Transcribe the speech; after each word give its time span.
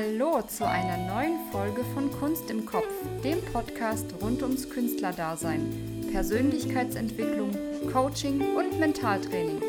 Hallo 0.00 0.40
zu 0.40 0.66
einer 0.66 0.96
neuen 1.12 1.38
Folge 1.52 1.84
von 1.92 2.10
Kunst 2.10 2.50
im 2.50 2.64
Kopf, 2.64 2.88
dem 3.22 3.42
Podcast 3.52 4.06
rund 4.22 4.42
ums 4.42 4.70
Künstlerdasein, 4.70 6.08
Persönlichkeitsentwicklung, 6.10 7.50
Coaching 7.92 8.40
und 8.56 8.80
Mentaltraining. 8.80 9.60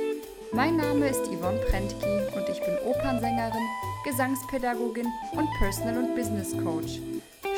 Mein 0.54 0.78
Name 0.78 1.10
ist 1.10 1.26
Yvonne 1.26 1.60
Prentki 1.70 2.06
und 2.34 2.48
ich 2.50 2.62
bin 2.62 2.78
Opernsängerin, 2.86 3.68
Gesangspädagogin 4.06 5.08
und 5.34 5.50
Personal- 5.60 5.98
und 5.98 6.16
Business 6.16 6.56
Coach. 6.64 7.02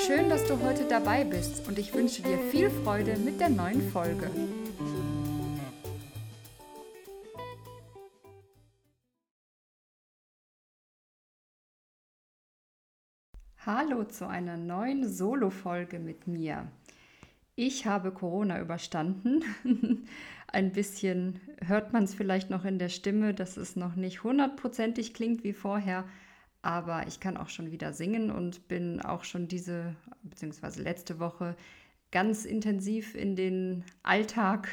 Schön, 0.08 0.30
dass 0.30 0.44
du 0.46 0.60
heute 0.66 0.86
dabei 0.86 1.26
bist 1.26 1.68
und 1.68 1.78
ich 1.78 1.94
wünsche 1.94 2.24
dir 2.24 2.40
viel 2.50 2.72
Freude 2.72 3.18
mit 3.18 3.40
der 3.40 3.50
neuen 3.50 3.88
Folge. 3.92 4.32
Hallo 13.66 14.04
zu 14.04 14.28
einer 14.28 14.58
neuen 14.58 15.08
Solo-Folge 15.08 15.98
mit 15.98 16.28
mir. 16.28 16.68
Ich 17.56 17.86
habe 17.86 18.12
Corona 18.12 18.60
überstanden. 18.60 19.42
Ein 20.48 20.74
bisschen 20.74 21.40
hört 21.66 21.94
man 21.94 22.04
es 22.04 22.14
vielleicht 22.14 22.50
noch 22.50 22.66
in 22.66 22.78
der 22.78 22.90
Stimme, 22.90 23.34
dass 23.34 23.56
es 23.56 23.78
noch 23.78 23.96
nicht 23.96 24.26
hundertprozentig 24.26 25.14
klingt 25.14 25.46
wie 25.46 25.54
vorher, 25.54 26.04
aber 26.62 27.08
ich 27.08 27.22
kann 27.22 27.38
auch 27.38 27.48
schon 27.48 27.72
wieder 27.72 27.94
singen 27.94 28.32
und 28.32 28.68
bin 28.68 29.00
auch 29.00 29.24
schon 29.24 29.48
diese 29.48 29.96
bzw. 30.24 30.82
letzte 30.82 31.22
Woche 31.22 31.56
ganz 32.12 32.44
intensiv 32.44 33.16
in 33.16 33.38
den 33.38 33.86
Alltag 34.04 34.68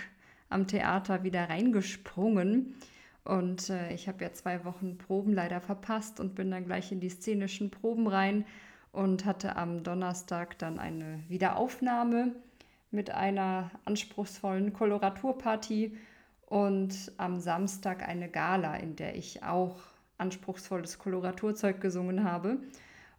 am 0.48 0.66
Theater 0.66 1.22
wieder 1.22 1.48
reingesprungen. 1.48 2.74
Und 3.22 3.70
äh, 3.70 3.94
ich 3.94 4.08
habe 4.08 4.24
ja 4.24 4.32
zwei 4.32 4.64
Wochen 4.64 4.98
Proben 4.98 5.32
leider 5.32 5.60
verpasst 5.60 6.18
und 6.18 6.34
bin 6.34 6.50
dann 6.50 6.64
gleich 6.64 6.90
in 6.90 6.98
die 6.98 7.10
szenischen 7.10 7.70
Proben 7.70 8.08
rein 8.08 8.44
und 8.92 9.24
hatte 9.24 9.56
am 9.56 9.82
Donnerstag 9.82 10.58
dann 10.58 10.78
eine 10.78 11.22
Wiederaufnahme 11.28 12.34
mit 12.90 13.10
einer 13.10 13.70
anspruchsvollen 13.84 14.72
Koloraturparty 14.72 15.96
und 16.46 17.12
am 17.16 17.38
Samstag 17.38 18.06
eine 18.06 18.28
Gala, 18.28 18.76
in 18.76 18.96
der 18.96 19.16
ich 19.16 19.42
auch 19.44 19.76
anspruchsvolles 20.18 20.98
Koloraturzeug 20.98 21.80
gesungen 21.80 22.24
habe. 22.24 22.58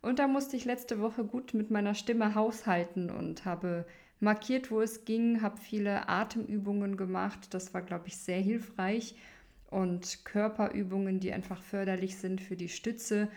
Und 0.01 0.19
da 0.19 0.27
musste 0.27 0.57
ich 0.57 0.65
letzte 0.65 0.99
Woche 0.99 1.23
gut 1.23 1.53
mit 1.53 1.71
meiner 1.71 1.95
Stimme 1.95 2.35
haushalten 2.35 3.09
und 3.09 3.45
habe 3.45 3.85
markiert, 4.19 4.71
wo 4.71 4.81
es 4.81 5.05
ging, 5.05 5.41
habe 5.41 5.57
viele 5.57 6.09
Atemübungen 6.09 6.97
gemacht. 6.97 7.53
Das 7.53 7.73
war, 7.73 7.81
glaube 7.81 8.07
ich, 8.07 8.17
sehr 8.17 8.39
hilfreich. 8.39 9.15
Und 9.69 10.25
Körperübungen, 10.25 11.19
die 11.19 11.31
einfach 11.31 11.61
förderlich 11.63 12.17
sind 12.17 12.41
für 12.41 12.57
die 12.57 12.69
Stütze 12.69 13.29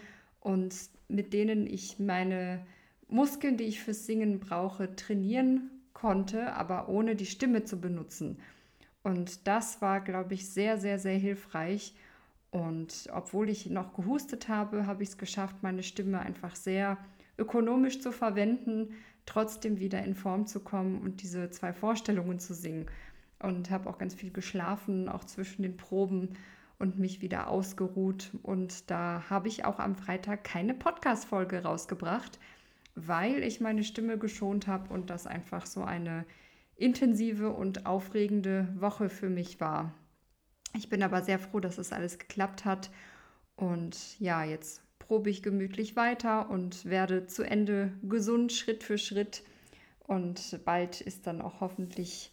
und 0.45 0.77
mit 1.09 1.33
denen 1.33 1.67
ich 1.67 1.99
meine 1.99 2.65
Muskeln, 3.09 3.57
die 3.57 3.65
ich 3.65 3.83
fürs 3.83 4.07
Singen 4.07 4.39
brauche, 4.39 4.95
trainieren 4.95 5.71
konnte, 5.95 6.53
aber 6.53 6.89
ohne 6.89 7.17
die 7.17 7.27
Stimme 7.27 7.65
zu 7.65 7.81
benutzen. 7.81 8.39
Und 9.03 9.47
das 9.47 9.81
war, 9.81 10.01
glaube 10.01 10.35
ich, 10.35 10.49
sehr, 10.49 10.79
sehr, 10.79 10.99
sehr 10.99 11.17
hilfreich. 11.17 11.95
Und 12.51 13.09
obwohl 13.13 13.49
ich 13.49 13.71
noch 13.71 13.95
gehustet 13.95 14.49
habe, 14.49 14.87
habe 14.87 15.03
ich 15.03 15.11
es 15.11 15.19
geschafft, 15.19 15.57
meine 15.63 15.83
Stimme 15.83 16.21
einfach 16.21 16.57
sehr 16.57 16.99
ökonomisch 17.39 18.01
zu 18.01 18.13
verwenden, 18.13 18.95
trotzdem 19.27 19.81
wieder 19.81 20.05
in 20.05 20.15
Form 20.15 20.47
zu 20.47 20.61
kommen 20.61 21.01
und 21.01 21.23
diese 21.23 21.51
zwei 21.51 21.73
Vorstellungen 21.73 22.39
zu 22.39 22.55
singen. 22.55 22.87
Und 23.39 23.71
habe 23.71 23.89
auch 23.89 23.99
ganz 23.99 24.15
viel 24.15 24.31
geschlafen, 24.31 25.09
auch 25.09 25.25
zwischen 25.25 25.63
den 25.63 25.77
Proben 25.77 26.37
und 26.85 26.99
mich 26.99 27.23
wieder 27.23 27.49
ausgeruht. 27.49 28.31
Und 28.43 28.91
da 28.91 29.25
habe 29.31 29.49
ich 29.49 29.65
auch 29.65 29.79
am 29.79 29.97
Freitag 29.97 30.45
keine 30.45 30.75
Podcast-Folge 30.75 31.63
rausgebracht, 31.63 32.39
weil 32.95 33.43
ich 33.43 33.63
meine 33.63 33.85
Stimme 33.85 34.19
geschont 34.19 34.67
habe 34.67 34.93
und 34.93 35.09
das 35.09 35.27
einfach 35.27 35.65
so 35.65 35.83
eine 35.83 36.27
intensive 36.77 37.51
und 37.51 37.87
aufregende 37.87 38.69
Woche 38.79 39.09
für 39.09 39.31
mich 39.31 39.61
war. 39.61 39.95
Ich 40.77 40.91
bin 40.91 41.03
aber 41.03 41.23
sehr 41.23 41.39
froh, 41.39 41.59
dass 41.59 41.79
es 41.79 41.91
alles 41.91 42.19
geklappt 42.19 42.67
hat. 42.67 42.91
Und 43.57 44.21
ja, 44.21 44.45
jetzt 44.45 44.83
probe 44.99 45.31
ich 45.31 45.43
gemütlich 45.43 45.97
weiter 45.97 46.51
und 46.51 46.85
werde 46.85 47.27
zu 47.27 47.45
Ende 47.45 47.95
gesund, 48.03 48.53
Schritt 48.53 48.85
für 48.85 48.99
Schritt. 48.99 49.43
Und 50.01 50.61
bald 50.67 51.01
ist 51.01 51.27
dann 51.27 51.41
auch 51.41 51.63
hoffentlich 51.63 52.31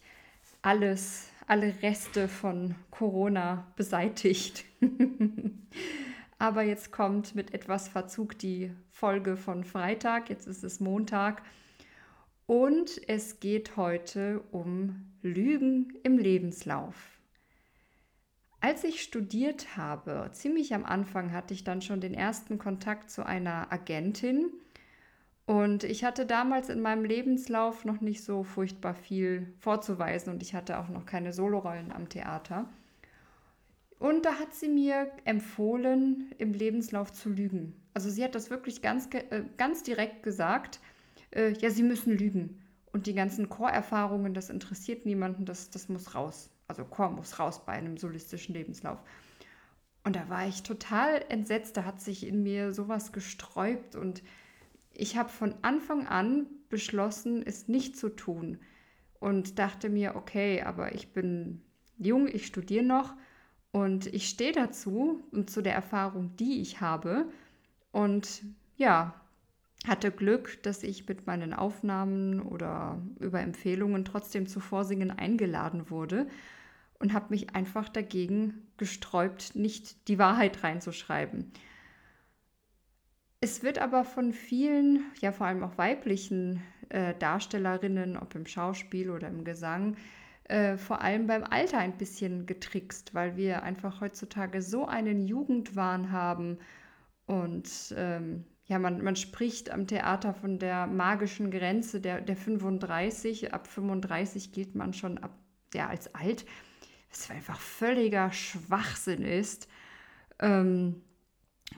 alles 0.60 1.31
alle 1.46 1.74
Reste 1.82 2.28
von 2.28 2.74
Corona 2.90 3.66
beseitigt. 3.76 4.64
Aber 6.38 6.62
jetzt 6.62 6.90
kommt 6.90 7.34
mit 7.34 7.54
etwas 7.54 7.88
Verzug 7.88 8.38
die 8.38 8.72
Folge 8.90 9.36
von 9.36 9.64
Freitag. 9.64 10.28
Jetzt 10.28 10.46
ist 10.46 10.64
es 10.64 10.80
Montag. 10.80 11.42
Und 12.46 13.00
es 13.08 13.38
geht 13.40 13.76
heute 13.76 14.42
um 14.50 15.12
Lügen 15.22 15.94
im 16.02 16.18
Lebenslauf. 16.18 17.12
Als 18.60 18.84
ich 18.84 19.02
studiert 19.02 19.76
habe, 19.76 20.30
ziemlich 20.32 20.74
am 20.74 20.84
Anfang 20.84 21.32
hatte 21.32 21.54
ich 21.54 21.64
dann 21.64 21.82
schon 21.82 22.00
den 22.00 22.14
ersten 22.14 22.58
Kontakt 22.58 23.10
zu 23.10 23.24
einer 23.26 23.72
Agentin, 23.72 24.52
und 25.46 25.84
ich 25.84 26.04
hatte 26.04 26.24
damals 26.24 26.68
in 26.68 26.80
meinem 26.80 27.04
Lebenslauf 27.04 27.84
noch 27.84 28.00
nicht 28.00 28.22
so 28.22 28.44
furchtbar 28.44 28.94
viel 28.94 29.52
vorzuweisen 29.58 30.32
und 30.32 30.42
ich 30.42 30.54
hatte 30.54 30.78
auch 30.78 30.88
noch 30.88 31.04
keine 31.04 31.32
Solorollen 31.32 31.90
am 31.92 32.08
Theater. 32.08 32.68
Und 33.98 34.24
da 34.24 34.34
hat 34.34 34.54
sie 34.54 34.68
mir 34.68 35.10
empfohlen, 35.24 36.32
im 36.38 36.52
Lebenslauf 36.52 37.12
zu 37.12 37.28
lügen. 37.28 37.74
Also 37.94 38.10
sie 38.10 38.24
hat 38.24 38.34
das 38.34 38.50
wirklich 38.50 38.82
ganz, 38.82 39.08
äh, 39.12 39.44
ganz 39.56 39.82
direkt 39.82 40.22
gesagt, 40.22 40.80
äh, 41.30 41.52
ja, 41.52 41.70
sie 41.70 41.82
müssen 41.82 42.16
lügen. 42.16 42.60
Und 42.92 43.06
die 43.06 43.14
ganzen 43.14 43.48
Chorerfahrungen, 43.48 44.34
das 44.34 44.50
interessiert 44.50 45.06
niemanden, 45.06 45.44
das, 45.44 45.70
das 45.70 45.88
muss 45.88 46.14
raus. 46.14 46.50
Also 46.68 46.84
Chor 46.84 47.10
muss 47.10 47.38
raus 47.38 47.64
bei 47.64 47.72
einem 47.72 47.96
solistischen 47.96 48.54
Lebenslauf. 48.54 48.98
Und 50.04 50.16
da 50.16 50.28
war 50.28 50.46
ich 50.46 50.62
total 50.62 51.24
entsetzt, 51.28 51.76
da 51.76 51.84
hat 51.84 52.00
sich 52.00 52.26
in 52.26 52.42
mir 52.42 52.72
sowas 52.72 53.12
gesträubt 53.12 53.94
und 53.94 54.22
ich 54.94 55.16
habe 55.16 55.28
von 55.28 55.54
Anfang 55.62 56.06
an 56.06 56.46
beschlossen, 56.68 57.42
es 57.44 57.68
nicht 57.68 57.96
zu 57.96 58.08
tun 58.08 58.58
und 59.20 59.58
dachte 59.58 59.88
mir, 59.88 60.16
okay, 60.16 60.62
aber 60.62 60.94
ich 60.94 61.12
bin 61.12 61.62
jung, 61.98 62.26
ich 62.28 62.46
studiere 62.46 62.84
noch 62.84 63.14
und 63.70 64.06
ich 64.06 64.28
stehe 64.28 64.52
dazu 64.52 65.22
und 65.30 65.50
zu 65.50 65.62
der 65.62 65.74
Erfahrung, 65.74 66.36
die 66.36 66.60
ich 66.60 66.80
habe. 66.80 67.30
Und 67.90 68.42
ja, 68.76 69.14
hatte 69.86 70.10
Glück, 70.10 70.62
dass 70.62 70.82
ich 70.82 71.08
mit 71.08 71.26
meinen 71.26 71.52
Aufnahmen 71.52 72.40
oder 72.40 73.02
über 73.18 73.40
Empfehlungen 73.40 74.04
trotzdem 74.04 74.46
zu 74.46 74.60
Vorsingen 74.60 75.10
eingeladen 75.10 75.90
wurde 75.90 76.26
und 76.98 77.12
habe 77.12 77.26
mich 77.30 77.54
einfach 77.54 77.88
dagegen 77.88 78.66
gesträubt, 78.76 79.56
nicht 79.56 80.08
die 80.08 80.18
Wahrheit 80.18 80.62
reinzuschreiben. 80.62 81.52
Es 83.44 83.64
wird 83.64 83.80
aber 83.80 84.04
von 84.04 84.32
vielen, 84.32 85.04
ja 85.20 85.32
vor 85.32 85.48
allem 85.48 85.64
auch 85.64 85.76
weiblichen 85.76 86.62
äh, 86.90 87.12
Darstellerinnen, 87.18 88.16
ob 88.16 88.36
im 88.36 88.46
Schauspiel 88.46 89.10
oder 89.10 89.26
im 89.26 89.42
Gesang, 89.42 89.96
äh, 90.44 90.76
vor 90.76 91.00
allem 91.00 91.26
beim 91.26 91.42
Alter 91.42 91.78
ein 91.78 91.98
bisschen 91.98 92.46
getrickst, 92.46 93.14
weil 93.14 93.36
wir 93.36 93.64
einfach 93.64 94.00
heutzutage 94.00 94.62
so 94.62 94.86
einen 94.86 95.26
Jugendwahn 95.26 96.12
haben 96.12 96.58
und 97.26 97.92
ähm, 97.96 98.44
ja, 98.66 98.78
man, 98.78 99.02
man 99.02 99.16
spricht 99.16 99.72
am 99.72 99.88
Theater 99.88 100.34
von 100.34 100.60
der 100.60 100.86
magischen 100.86 101.50
Grenze 101.50 102.00
der, 102.00 102.20
der 102.20 102.36
35. 102.36 103.52
Ab 103.52 103.66
35 103.66 104.52
gilt 104.52 104.76
man 104.76 104.92
schon 104.92 105.18
ab, 105.18 105.36
ja, 105.74 105.88
als 105.88 106.14
alt, 106.14 106.46
was 107.10 107.28
einfach 107.28 107.58
völliger 107.58 108.30
Schwachsinn 108.30 109.22
ist. 109.22 109.66
Ähm, 110.38 111.02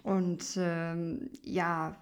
und 0.02 0.56
ähm, 0.56 1.30
ja, 1.42 1.96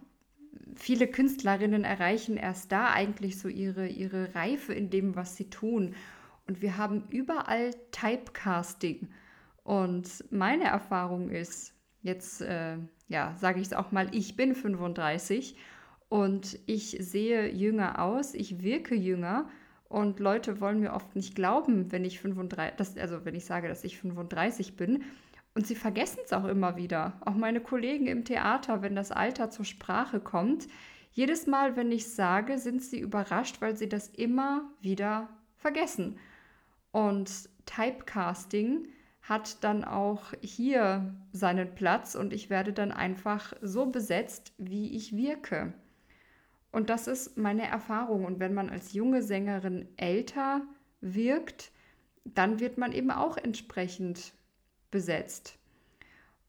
viele 0.75 1.07
Künstlerinnen 1.07 1.85
erreichen 1.85 2.37
erst 2.37 2.73
da 2.73 2.93
eigentlich 2.93 3.39
so 3.39 3.49
ihre, 3.49 3.87
ihre 3.87 4.35
Reife 4.35 4.73
in 4.73 4.91
dem, 4.91 5.17
was 5.17 5.37
sie 5.37 5.51
tun. 5.51 5.95
Und 6.47 6.63
wir 6.63 6.77
haben 6.77 7.05
überall 7.11 7.71
Typecasting. 7.93 9.09
Und 9.63 10.25
meine 10.31 10.65
Erfahrung 10.65 11.31
ist, 11.31 11.75
jetzt 12.03 12.41
äh, 12.41 12.79
ja, 13.09 13.35
sage 13.39 13.61
ich 13.61 13.69
es 13.69 13.73
auch 13.73 13.93
mal, 13.93 14.09
ich 14.13 14.37
bin 14.37 14.55
35 14.55 15.57
und 16.09 16.59
ich 16.67 16.97
sehe 17.01 17.51
jünger 17.53 18.03
aus, 18.03 18.35
ich 18.35 18.63
wirke 18.63 18.95
jünger 18.95 19.49
und 19.89 20.19
Leute 20.19 20.61
wollen 20.61 20.81
mir 20.81 20.95
oft 20.95 21.15
nicht 21.15 21.35
glauben, 21.35 21.93
wenn 21.93 22.05
ich 22.05 22.21
35, 22.21 22.77
das, 22.77 22.97
also 22.97 23.25
wenn 23.25 23.35
ich 23.35 23.45
sage, 23.45 23.69
dass 23.69 23.85
ich 23.85 23.99
35 23.99 24.77
bin. 24.77 25.05
Und 25.55 25.67
sie 25.67 25.75
vergessen 25.75 26.21
es 26.25 26.33
auch 26.33 26.47
immer 26.47 26.77
wieder. 26.77 27.21
Auch 27.21 27.35
meine 27.35 27.61
Kollegen 27.61 28.07
im 28.07 28.25
Theater, 28.25 28.83
wenn 28.83 28.95
das 28.95 29.13
Alter 29.13 29.51
zur 29.51 29.65
Sprache 29.65 30.21
kommt, 30.21 30.67
jedes 31.13 31.47
Mal, 31.47 31.77
wenn 31.77 31.93
ich 31.93 32.11
sage, 32.15 32.59
sind 32.59 32.83
sie 32.83 32.99
überrascht, 32.99 33.61
weil 33.61 33.77
sie 33.77 33.89
das 33.89 34.09
immer 34.09 34.71
wieder 34.81 35.29
vergessen. 35.57 36.19
Und 36.91 37.51
Typecasting 37.67 38.89
hat 39.21 39.63
dann 39.63 39.85
auch 39.85 40.33
hier 40.41 41.15
seinen 41.33 41.75
Platz 41.75 42.15
und 42.15 42.33
ich 42.33 42.51
werde 42.51 42.73
dann 42.73 42.93
einfach 42.93 43.53
so 43.61 43.87
besetzt, 43.87 44.53
wie 44.57 44.97
ich 44.97 45.15
wirke. 45.15 45.75
Und 46.73 46.89
das 46.89 47.07
ist 47.07 47.37
meine 47.37 47.67
Erfahrung. 47.67 48.25
Und 48.25 48.41
wenn 48.41 48.55
man 48.55 48.71
als 48.71 48.95
junge 48.95 49.23
Sängerin 49.23 49.89
älter 49.99 50.63
wirkt, 51.03 51.71
dann 52.25 52.59
wird 52.59 52.79
man 52.79 52.93
eben 52.93 53.11
auch 53.11 53.37
entsprechend 53.37 54.33
besetzt. 54.93 55.59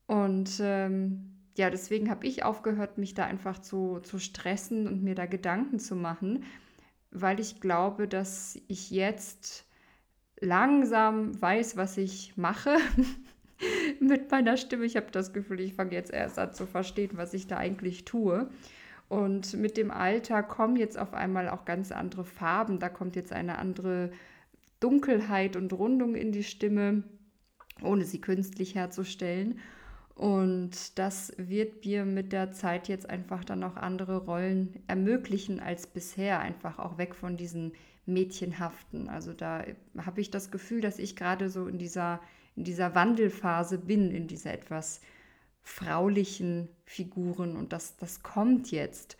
Und 0.05 0.59
ähm, 0.61 1.33
ja, 1.55 1.71
deswegen 1.71 2.11
habe 2.11 2.27
ich 2.27 2.43
aufgehört, 2.43 2.99
mich 2.99 3.15
da 3.15 3.25
einfach 3.25 3.59
zu, 3.59 3.99
zu 4.01 4.19
stressen 4.19 4.87
und 4.87 5.03
mir 5.03 5.15
da 5.15 5.25
Gedanken 5.25 5.79
zu 5.79 5.95
machen, 5.95 6.43
weil 7.09 7.39
ich 7.39 7.59
glaube, 7.59 8.07
dass 8.07 8.59
ich 8.67 8.91
jetzt 8.91 9.65
langsam 10.39 11.39
weiß, 11.41 11.77
was 11.77 11.97
ich 11.97 12.37
mache 12.37 12.77
mit 13.99 14.29
meiner 14.29 14.57
Stimme. 14.57 14.85
Ich 14.85 14.97
habe 14.97 15.11
das 15.11 15.33
Gefühl, 15.33 15.61
ich 15.61 15.73
fange 15.73 15.93
jetzt 15.93 16.11
erst 16.11 16.37
an 16.37 16.53
zu 16.53 16.65
verstehen, 16.65 17.11
was 17.13 17.33
ich 17.33 17.47
da 17.47 17.57
eigentlich 17.57 18.05
tue. 18.05 18.49
Und 19.09 19.53
mit 19.53 19.77
dem 19.77 19.91
Alter 19.91 20.41
kommen 20.41 20.75
jetzt 20.75 20.97
auf 20.97 21.13
einmal 21.13 21.49
auch 21.49 21.65
ganz 21.65 21.91
andere 21.91 22.25
Farben. 22.25 22.79
Da 22.79 22.89
kommt 22.89 23.15
jetzt 23.15 23.31
eine 23.31 23.59
andere 23.59 24.11
Dunkelheit 24.79 25.55
und 25.55 25.71
Rundung 25.71 26.15
in 26.15 26.31
die 26.31 26.43
Stimme, 26.43 27.03
ohne 27.83 28.05
sie 28.05 28.21
künstlich 28.21 28.75
herzustellen. 28.75 29.59
Und 30.15 30.99
das 30.99 31.33
wird 31.37 31.85
mir 31.85 32.05
mit 32.05 32.33
der 32.33 32.51
Zeit 32.51 32.87
jetzt 32.87 33.09
einfach 33.09 33.43
dann 33.43 33.63
auch 33.63 33.75
andere 33.75 34.25
Rollen 34.25 34.83
ermöglichen 34.87 35.59
als 35.59 35.87
bisher, 35.87 36.39
einfach 36.39 36.77
auch 36.77 36.97
weg 36.97 37.15
von 37.15 37.35
diesen 37.35 37.73
Mädchenhaften. 38.05 39.09
Also 39.09 39.33
da 39.33 39.65
habe 39.97 40.21
ich 40.21 40.29
das 40.29 40.51
Gefühl, 40.51 40.81
dass 40.81 40.99
ich 40.99 41.15
gerade 41.15 41.49
so 41.49 41.67
in 41.67 41.79
dieser, 41.79 42.19
in 42.55 42.63
dieser 42.63 42.93
Wandelphase 42.93 43.79
bin, 43.79 44.11
in 44.11 44.27
dieser 44.27 44.53
etwas 44.53 45.01
fraulichen 45.61 46.67
Figuren 46.85 47.55
und 47.55 47.73
das, 47.73 47.95
das 47.97 48.21
kommt 48.21 48.69
jetzt. 48.71 49.17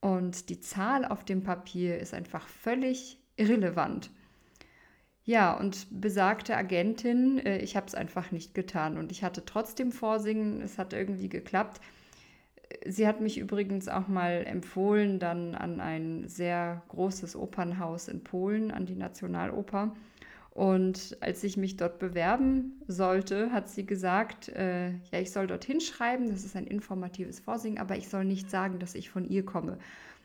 Und 0.00 0.48
die 0.48 0.60
Zahl 0.60 1.04
auf 1.04 1.24
dem 1.24 1.42
Papier 1.42 1.98
ist 1.98 2.14
einfach 2.14 2.46
völlig 2.46 3.18
irrelevant. 3.36 4.10
Ja, 5.26 5.54
und 5.54 5.88
besagte 5.90 6.56
Agentin, 6.56 7.38
äh, 7.38 7.58
ich 7.58 7.76
habe 7.76 7.86
es 7.86 7.96
einfach 7.96 8.30
nicht 8.30 8.54
getan 8.54 8.96
und 8.96 9.10
ich 9.10 9.24
hatte 9.24 9.44
trotzdem 9.44 9.90
Vorsingen, 9.90 10.62
es 10.62 10.78
hat 10.78 10.92
irgendwie 10.92 11.28
geklappt. 11.28 11.80
Sie 12.86 13.06
hat 13.08 13.20
mich 13.20 13.38
übrigens 13.38 13.88
auch 13.88 14.06
mal 14.06 14.44
empfohlen, 14.46 15.18
dann 15.18 15.56
an 15.56 15.80
ein 15.80 16.28
sehr 16.28 16.82
großes 16.88 17.34
Opernhaus 17.34 18.06
in 18.08 18.22
Polen, 18.22 18.70
an 18.70 18.86
die 18.86 18.94
Nationaloper. 18.94 19.96
Und 20.50 21.16
als 21.20 21.42
ich 21.44 21.56
mich 21.56 21.76
dort 21.76 21.98
bewerben 21.98 22.80
sollte, 22.86 23.50
hat 23.52 23.68
sie 23.68 23.84
gesagt, 23.84 24.48
äh, 24.50 24.90
ja, 25.10 25.20
ich 25.20 25.32
soll 25.32 25.48
dorthin 25.48 25.80
schreiben, 25.80 26.30
das 26.30 26.44
ist 26.44 26.56
ein 26.56 26.66
informatives 26.68 27.40
Vorsingen, 27.40 27.78
aber 27.78 27.96
ich 27.96 28.08
soll 28.08 28.24
nicht 28.24 28.48
sagen, 28.50 28.78
dass 28.78 28.94
ich 28.94 29.10
von 29.10 29.28
ihr 29.28 29.44
komme. 29.44 29.78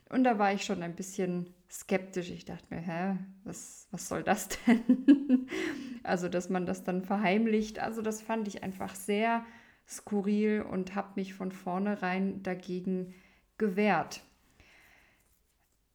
Und 0.10 0.24
da 0.24 0.38
war 0.40 0.54
ich 0.54 0.64
schon 0.64 0.84
ein 0.84 0.96
bisschen 0.96 1.48
skeptisch. 1.72 2.30
Ich 2.30 2.46
dachte 2.46 2.66
mir, 2.70 2.82
hä, 2.82 3.18
was, 3.44 3.88
was 3.92 4.08
soll 4.08 4.24
das 4.24 4.50
denn? 4.68 5.48
also, 6.04 6.30
dass 6.30 6.50
man 6.50 6.66
das 6.66 6.84
dann 6.84 7.04
verheimlicht. 7.04 7.80
Also, 7.80 8.02
das 8.02 8.22
fand 8.22 8.48
ich 8.48 8.64
einfach 8.64 8.96
sehr 8.96 9.46
skurril 9.88 10.62
und 10.62 10.96
habe 10.96 11.14
mich 11.16 11.34
von 11.34 11.52
vornherein 11.52 12.44
dagegen 12.44 13.14
gewehrt. 13.58 14.24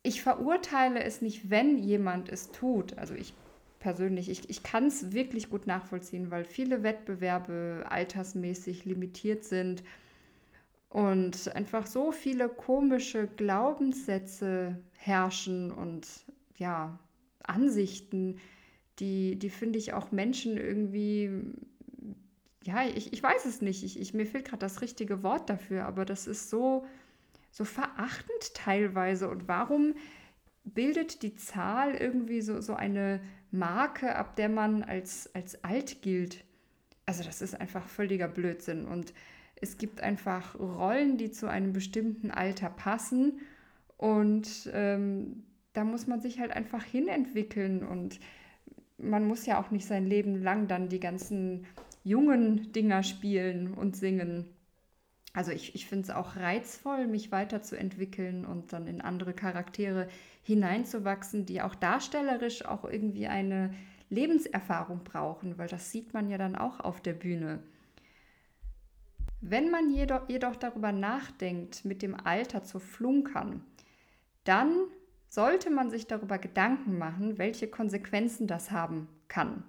Ich 0.03 0.23
verurteile 0.23 1.03
es 1.03 1.21
nicht, 1.21 1.51
wenn 1.51 1.79
jemand 1.79 2.29
es 2.29 2.53
tut. 2.53 2.97
Also 2.97 3.15
ich 3.15 3.35
persönlich, 3.81 4.29
ich, 4.29 4.49
ich 4.49 4.63
kann 4.63 4.87
es 4.87 5.13
wirklich 5.13 5.51
gut 5.51 5.67
nachvollziehen, 5.67 6.31
weil 6.31 6.45
viele 6.45 6.83
Wettbewerbe 6.83 7.85
altersmäßig 7.89 8.85
limitiert 8.85 9.45
sind 9.45 9.83
und 10.89 11.55
einfach 11.55 11.87
so 11.87 12.13
viele 12.13 12.49
komische 12.49 13.27
Glaubenssätze 13.27 14.83
herrschen 14.95 15.71
und 15.71 16.07
ja, 16.57 16.99
Ansichten, 17.43 18.39
die, 18.99 19.37
die 19.39 19.51
finde 19.51 19.79
ich 19.79 19.93
auch 19.93 20.11
Menschen 20.11 20.57
irgendwie 20.57 21.31
ja, 22.67 22.85
ich, 22.85 23.13
ich 23.13 23.23
weiß 23.23 23.45
es 23.45 23.63
nicht. 23.63 23.85
Ich, 23.85 23.99
ich, 23.99 24.13
mir 24.13 24.27
fehlt 24.27 24.47
gerade 24.47 24.59
das 24.59 24.83
richtige 24.83 25.23
Wort 25.23 25.49
dafür, 25.49 25.87
aber 25.87 26.05
das 26.05 26.27
ist 26.27 26.51
so, 26.51 26.85
so 27.53 27.65
verachtend 27.65 28.55
teilweise. 28.55 29.29
Und 29.29 29.47
warum 29.47 29.95
bildet 30.65 31.23
die 31.23 31.37
Zahl 31.37 31.95
irgendwie 31.95 32.41
so, 32.41 32.61
so 32.61 32.75
eine 32.75 33.21
Marke, 33.53 34.17
ab 34.17 34.35
der 34.35 34.49
man 34.49 34.83
als, 34.83 35.33
als 35.35 35.63
alt 35.63 36.03
gilt? 36.03 36.45
Also 37.07 37.23
das 37.23 37.41
ist 37.41 37.55
einfach 37.55 37.87
völliger 37.87 38.27
Blödsinn. 38.27 38.85
Und 38.85 39.15
es 39.61 39.79
gibt 39.79 40.03
einfach 40.03 40.59
Rollen, 40.59 41.17
die 41.17 41.31
zu 41.31 41.49
einem 41.49 41.73
bestimmten 41.73 42.31
Alter 42.31 42.71
passen. 42.71 43.41
Und 43.97 44.71
ähm, 44.73 45.45
da 45.73 45.85
muss 45.85 46.07
man 46.07 46.21
sich 46.21 46.39
halt 46.39 46.53
einfach 46.53 46.85
hinentwickeln. 46.85 47.85
Und 47.85 48.21
man 48.99 49.27
muss 49.27 49.47
ja 49.47 49.61
auch 49.61 49.71
nicht 49.71 49.87
sein 49.87 50.07
Leben 50.07 50.43
lang 50.43 50.69
dann 50.69 50.89
die 50.89 51.01
ganzen 51.01 51.67
jungen 52.05 52.73
Dinger 52.73 53.03
spielen 53.03 53.75
und 53.75 53.97
singen. 53.97 54.47
Also 55.33 55.51
ich, 55.53 55.75
ich 55.75 55.87
finde 55.87 56.05
es 56.05 56.11
auch 56.11 56.37
reizvoll, 56.37 57.07
mich 57.07 57.31
weiterzuentwickeln 57.31 58.47
und 58.47 58.73
dann 58.73 58.87
in 58.87 59.03
andere 59.03 59.35
Charaktere 59.35 60.09
hineinzuwachsen, 60.43 61.45
die 61.45 61.61
auch 61.61 61.75
darstellerisch 61.75 62.65
auch 62.65 62.85
irgendwie 62.85 63.27
eine 63.27 63.75
Lebenserfahrung 64.09 65.05
brauchen, 65.05 65.59
weil 65.59 65.69
das 65.69 65.91
sieht 65.91 66.15
man 66.15 66.31
ja 66.31 66.39
dann 66.39 66.55
auch 66.55 66.81
auf 66.81 67.01
der 67.01 67.13
Bühne. 67.13 67.63
Wenn 69.49 69.71
man 69.71 69.91
jedoch, 69.91 70.29
jedoch 70.29 70.57
darüber 70.57 70.91
nachdenkt, 70.91 71.85
mit 71.85 72.03
dem 72.03 72.15
Alter 72.15 72.65
zu 72.65 72.81
flunkern, 72.81 73.65
dann 74.43 74.73
sollte 75.29 75.71
man 75.71 75.89
sich 75.89 76.09
darüber 76.09 76.39
Gedanken 76.39 76.99
machen, 76.99 77.39
welche 77.39 77.69
Konsequenzen 77.69 78.49
das 78.49 78.73
haben 78.73 79.07
kann. 79.29 79.63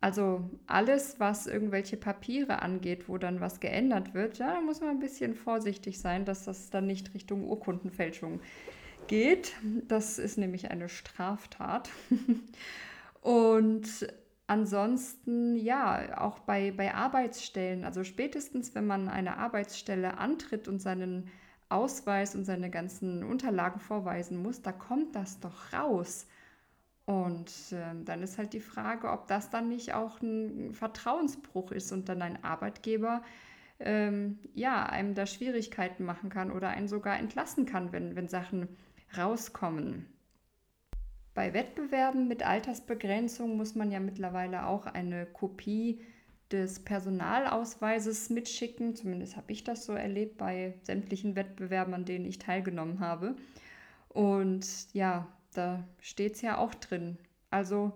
Also 0.00 0.48
alles, 0.66 1.18
was 1.18 1.48
irgendwelche 1.48 1.96
Papiere 1.96 2.62
angeht, 2.62 3.08
wo 3.08 3.18
dann 3.18 3.40
was 3.40 3.58
geändert 3.58 4.14
wird, 4.14 4.38
da 4.38 4.60
muss 4.60 4.80
man 4.80 4.90
ein 4.90 5.00
bisschen 5.00 5.34
vorsichtig 5.34 5.98
sein, 5.98 6.24
dass 6.24 6.44
das 6.44 6.70
dann 6.70 6.86
nicht 6.86 7.14
Richtung 7.14 7.48
Urkundenfälschung 7.48 8.40
geht. 9.08 9.54
Das 9.88 10.20
ist 10.20 10.38
nämlich 10.38 10.70
eine 10.70 10.88
Straftat. 10.88 11.90
Und 13.22 14.06
ansonsten, 14.46 15.56
ja, 15.56 16.20
auch 16.20 16.40
bei, 16.40 16.70
bei 16.72 16.94
Arbeitsstellen, 16.94 17.84
also 17.84 18.04
spätestens, 18.04 18.74
wenn 18.74 18.86
man 18.86 19.08
eine 19.08 19.38
Arbeitsstelle 19.38 20.18
antritt 20.18 20.68
und 20.68 20.80
seinen 20.80 21.30
Ausweis 21.68 22.34
und 22.34 22.44
seine 22.44 22.70
ganzen 22.70 23.24
Unterlagen 23.24 23.80
vorweisen 23.80 24.42
muss, 24.42 24.62
da 24.62 24.72
kommt 24.72 25.14
das 25.16 25.40
doch 25.40 25.72
raus. 25.72 26.26
Und 27.06 27.50
äh, 27.72 28.04
dann 28.04 28.22
ist 28.22 28.38
halt 28.38 28.52
die 28.54 28.60
Frage, 28.60 29.10
ob 29.10 29.26
das 29.28 29.50
dann 29.50 29.68
nicht 29.68 29.92
auch 29.94 30.20
ein 30.22 30.72
Vertrauensbruch 30.72 31.70
ist 31.72 31.92
und 31.92 32.08
dann 32.08 32.22
ein 32.22 32.42
Arbeitgeber 32.44 33.22
ähm, 33.80 34.38
ja, 34.54 34.86
einem 34.86 35.14
da 35.14 35.26
Schwierigkeiten 35.26 36.04
machen 36.04 36.30
kann 36.30 36.50
oder 36.50 36.68
einen 36.68 36.88
sogar 36.88 37.18
entlassen 37.18 37.66
kann, 37.66 37.92
wenn, 37.92 38.16
wenn 38.16 38.28
Sachen 38.28 38.68
rauskommen. 39.16 40.06
Bei 41.34 41.52
Wettbewerben 41.52 42.28
mit 42.28 42.46
Altersbegrenzung 42.46 43.56
muss 43.56 43.74
man 43.74 43.90
ja 43.90 43.98
mittlerweile 43.98 44.66
auch 44.66 44.86
eine 44.86 45.26
Kopie 45.26 46.00
des 46.52 46.78
Personalausweises 46.84 48.30
mitschicken. 48.30 48.94
Zumindest 48.94 49.36
habe 49.36 49.50
ich 49.50 49.64
das 49.64 49.84
so 49.84 49.92
erlebt 49.94 50.38
bei 50.38 50.74
sämtlichen 50.84 51.34
Wettbewerben, 51.34 51.92
an 51.92 52.04
denen 52.04 52.24
ich 52.24 52.38
teilgenommen 52.38 53.00
habe. 53.00 53.34
Und 54.08 54.64
ja, 54.92 55.26
da 55.54 55.82
steht 56.00 56.36
es 56.36 56.42
ja 56.42 56.58
auch 56.58 56.74
drin. 56.74 57.18
Also 57.50 57.92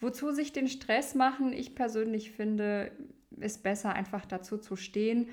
wozu 0.00 0.32
sich 0.32 0.52
den 0.52 0.66
Stress 0.66 1.14
machen? 1.14 1.52
Ich 1.52 1.76
persönlich 1.76 2.32
finde, 2.32 2.90
ist 3.38 3.62
besser 3.62 3.92
einfach 3.92 4.26
dazu 4.26 4.58
zu 4.58 4.74
stehen. 4.74 5.28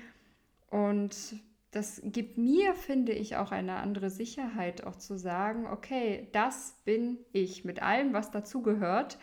Und 0.70 1.34
das 1.70 2.02
gibt 2.04 2.36
mir, 2.36 2.74
finde 2.74 3.12
ich, 3.12 3.36
auch 3.36 3.52
eine 3.52 3.76
andere 3.76 4.10
Sicherheit, 4.10 4.84
auch 4.84 4.96
zu 4.96 5.16
sagen, 5.16 5.66
okay, 5.66 6.28
das 6.32 6.76
bin 6.84 7.18
ich 7.32 7.64
mit 7.64 7.80
allem, 7.82 8.12
was 8.12 8.30
dazugehört. 8.30 9.18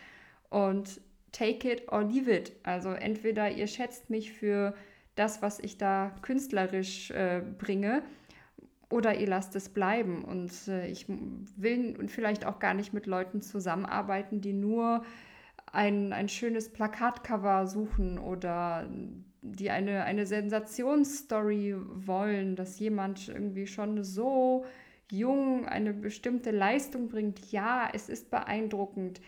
Und 0.48 1.00
take 1.32 1.70
it 1.70 1.92
or 1.92 2.04
leave 2.04 2.30
it. 2.30 2.52
Also 2.62 2.90
entweder 2.90 3.50
ihr 3.50 3.66
schätzt 3.66 4.08
mich 4.08 4.32
für 4.32 4.74
das, 5.14 5.42
was 5.42 5.58
ich 5.58 5.76
da 5.76 6.14
künstlerisch 6.22 7.10
äh, 7.10 7.42
bringe, 7.58 8.02
oder 8.90 9.18
ihr 9.18 9.26
lasst 9.26 9.54
es 9.54 9.68
bleiben. 9.68 10.24
Und 10.24 10.68
äh, 10.68 10.86
ich 10.86 11.06
will 11.08 12.08
vielleicht 12.08 12.46
auch 12.46 12.58
gar 12.58 12.72
nicht 12.72 12.94
mit 12.94 13.04
Leuten 13.04 13.42
zusammenarbeiten, 13.42 14.40
die 14.40 14.54
nur 14.54 15.04
ein, 15.70 16.14
ein 16.14 16.30
schönes 16.30 16.72
Plakatcover 16.72 17.66
suchen 17.66 18.18
oder 18.18 18.88
die 19.42 19.70
eine, 19.70 20.04
eine 20.04 20.26
Sensationsstory 20.26 21.76
wollen, 21.76 22.56
dass 22.56 22.78
jemand 22.78 23.28
irgendwie 23.28 23.66
schon 23.66 24.02
so 24.04 24.64
jung 25.10 25.66
eine 25.66 25.92
bestimmte 25.92 26.50
Leistung 26.50 27.08
bringt. 27.08 27.50
Ja, 27.52 27.88
es 27.92 28.08
ist 28.08 28.30
beeindruckend, 28.30 29.20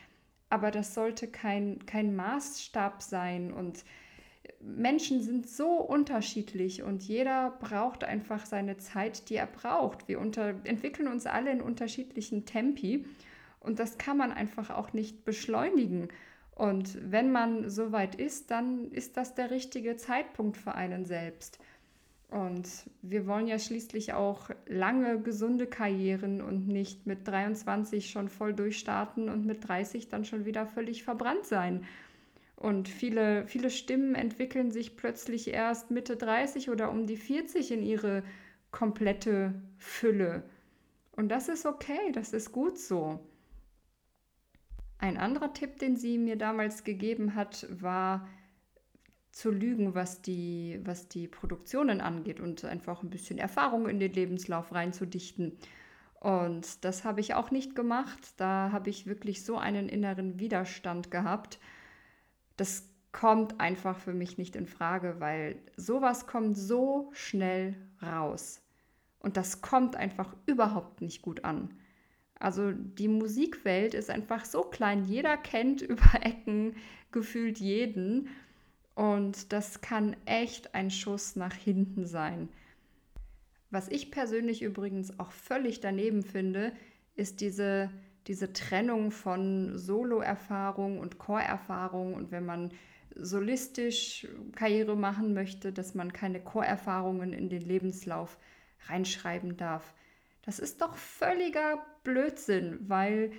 aber 0.48 0.70
das 0.70 0.94
sollte 0.94 1.28
kein, 1.28 1.84
kein 1.86 2.14
Maßstab 2.16 3.02
sein 3.02 3.52
und 3.52 3.84
Menschen 4.60 5.22
sind 5.22 5.48
so 5.48 5.76
unterschiedlich 5.76 6.82
und 6.82 7.02
jeder 7.02 7.50
braucht 7.60 8.04
einfach 8.04 8.44
seine 8.44 8.76
Zeit, 8.76 9.30
die 9.30 9.36
er 9.36 9.46
braucht. 9.46 10.08
Wir 10.08 10.20
unter, 10.20 10.54
entwickeln 10.64 11.08
uns 11.08 11.26
alle 11.26 11.50
in 11.50 11.62
unterschiedlichen 11.62 12.44
Tempi 12.44 13.06
und 13.60 13.78
das 13.78 13.96
kann 13.96 14.16
man 14.16 14.32
einfach 14.32 14.70
auch 14.70 14.92
nicht 14.92 15.24
beschleunigen. 15.24 16.08
Und 16.54 16.98
wenn 17.10 17.32
man 17.32 17.70
so 17.70 17.92
weit 17.92 18.14
ist, 18.14 18.50
dann 18.50 18.90
ist 18.90 19.16
das 19.16 19.34
der 19.34 19.50
richtige 19.50 19.96
Zeitpunkt 19.96 20.56
für 20.56 20.74
einen 20.74 21.04
selbst. 21.04 21.58
Und 22.30 22.68
wir 23.02 23.26
wollen 23.26 23.48
ja 23.48 23.58
schließlich 23.58 24.12
auch 24.12 24.50
lange 24.66 25.20
gesunde 25.20 25.66
Karrieren 25.66 26.40
und 26.40 26.68
nicht 26.68 27.06
mit 27.06 27.26
23 27.26 28.10
schon 28.10 28.28
voll 28.28 28.54
durchstarten 28.54 29.28
und 29.28 29.46
mit 29.46 29.66
30 29.66 30.08
dann 30.08 30.24
schon 30.24 30.44
wieder 30.44 30.66
völlig 30.66 31.02
verbrannt 31.02 31.44
sein. 31.44 31.84
Und 32.54 32.88
viele, 32.88 33.46
viele 33.46 33.70
Stimmen 33.70 34.14
entwickeln 34.14 34.70
sich 34.70 34.96
plötzlich 34.96 35.48
erst 35.48 35.90
Mitte 35.90 36.16
30 36.16 36.70
oder 36.70 36.90
um 36.90 37.06
die 37.06 37.16
40 37.16 37.72
in 37.72 37.82
ihre 37.82 38.22
komplette 38.70 39.54
Fülle. 39.78 40.44
Und 41.16 41.30
das 41.30 41.48
ist 41.48 41.66
okay, 41.66 42.12
das 42.12 42.32
ist 42.32 42.52
gut 42.52 42.78
so. 42.78 43.18
Ein 45.00 45.16
anderer 45.16 45.52
Tipp, 45.52 45.78
den 45.78 45.96
sie 45.96 46.18
mir 46.18 46.36
damals 46.36 46.84
gegeben 46.84 47.34
hat, 47.34 47.66
war 47.70 48.28
zu 49.32 49.50
lügen, 49.50 49.94
was 49.94 50.22
die, 50.22 50.80
was 50.84 51.08
die 51.08 51.28
Produktionen 51.28 52.00
angeht 52.00 52.40
und 52.40 52.64
einfach 52.64 53.02
ein 53.02 53.10
bisschen 53.10 53.38
Erfahrung 53.38 53.88
in 53.88 53.98
den 53.98 54.12
Lebenslauf 54.12 54.72
reinzudichten. 54.72 55.56
Und 56.20 56.84
das 56.84 57.04
habe 57.04 57.20
ich 57.20 57.34
auch 57.34 57.50
nicht 57.50 57.74
gemacht. 57.74 58.34
Da 58.36 58.70
habe 58.72 58.90
ich 58.90 59.06
wirklich 59.06 59.44
so 59.44 59.56
einen 59.56 59.88
inneren 59.88 60.38
Widerstand 60.38 61.10
gehabt 61.10 61.58
das 62.60 62.86
kommt 63.10 63.58
einfach 63.58 63.98
für 63.98 64.12
mich 64.12 64.36
nicht 64.36 64.54
in 64.54 64.66
Frage, 64.66 65.16
weil 65.18 65.56
sowas 65.76 66.26
kommt 66.26 66.58
so 66.58 67.10
schnell 67.14 67.74
raus. 68.02 68.62
Und 69.18 69.38
das 69.38 69.62
kommt 69.62 69.96
einfach 69.96 70.36
überhaupt 70.44 71.00
nicht 71.00 71.22
gut 71.22 71.44
an. 71.44 71.74
Also 72.40 72.72
die 72.72 73.06
Musikwelt 73.06 73.94
ist 73.94 74.10
einfach 74.10 74.44
so 74.44 74.62
klein. 74.62 75.04
Jeder 75.04 75.36
kennt 75.36 75.80
über 75.82 76.14
Ecken 76.20 76.74
gefühlt 77.12 77.58
jeden. 77.58 78.28
Und 78.96 79.52
das 79.52 79.80
kann 79.80 80.16
echt 80.24 80.74
ein 80.74 80.90
Schuss 80.90 81.36
nach 81.36 81.54
hinten 81.54 82.06
sein. 82.06 82.48
Was 83.70 83.88
ich 83.88 84.10
persönlich 84.10 84.62
übrigens 84.62 85.20
auch 85.20 85.30
völlig 85.30 85.80
daneben 85.80 86.24
finde, 86.24 86.72
ist 87.14 87.40
diese 87.40 87.90
diese 88.26 88.52
Trennung 88.52 89.10
von 89.10 89.78
Solo-Erfahrung 89.78 90.98
und 90.98 91.18
Chorerfahrung 91.18 92.14
und 92.14 92.30
wenn 92.30 92.44
man 92.44 92.70
solistisch 93.16 94.28
Karriere 94.54 94.96
machen 94.96 95.34
möchte, 95.34 95.72
dass 95.72 95.94
man 95.94 96.12
keine 96.12 96.40
Chorerfahrungen 96.40 97.32
in 97.32 97.48
den 97.48 97.62
Lebenslauf 97.62 98.38
reinschreiben 98.86 99.56
darf. 99.56 99.94
Das 100.42 100.58
ist 100.58 100.80
doch 100.80 100.96
völliger 100.96 101.84
Blödsinn, 102.02 102.78
weil 102.88 103.32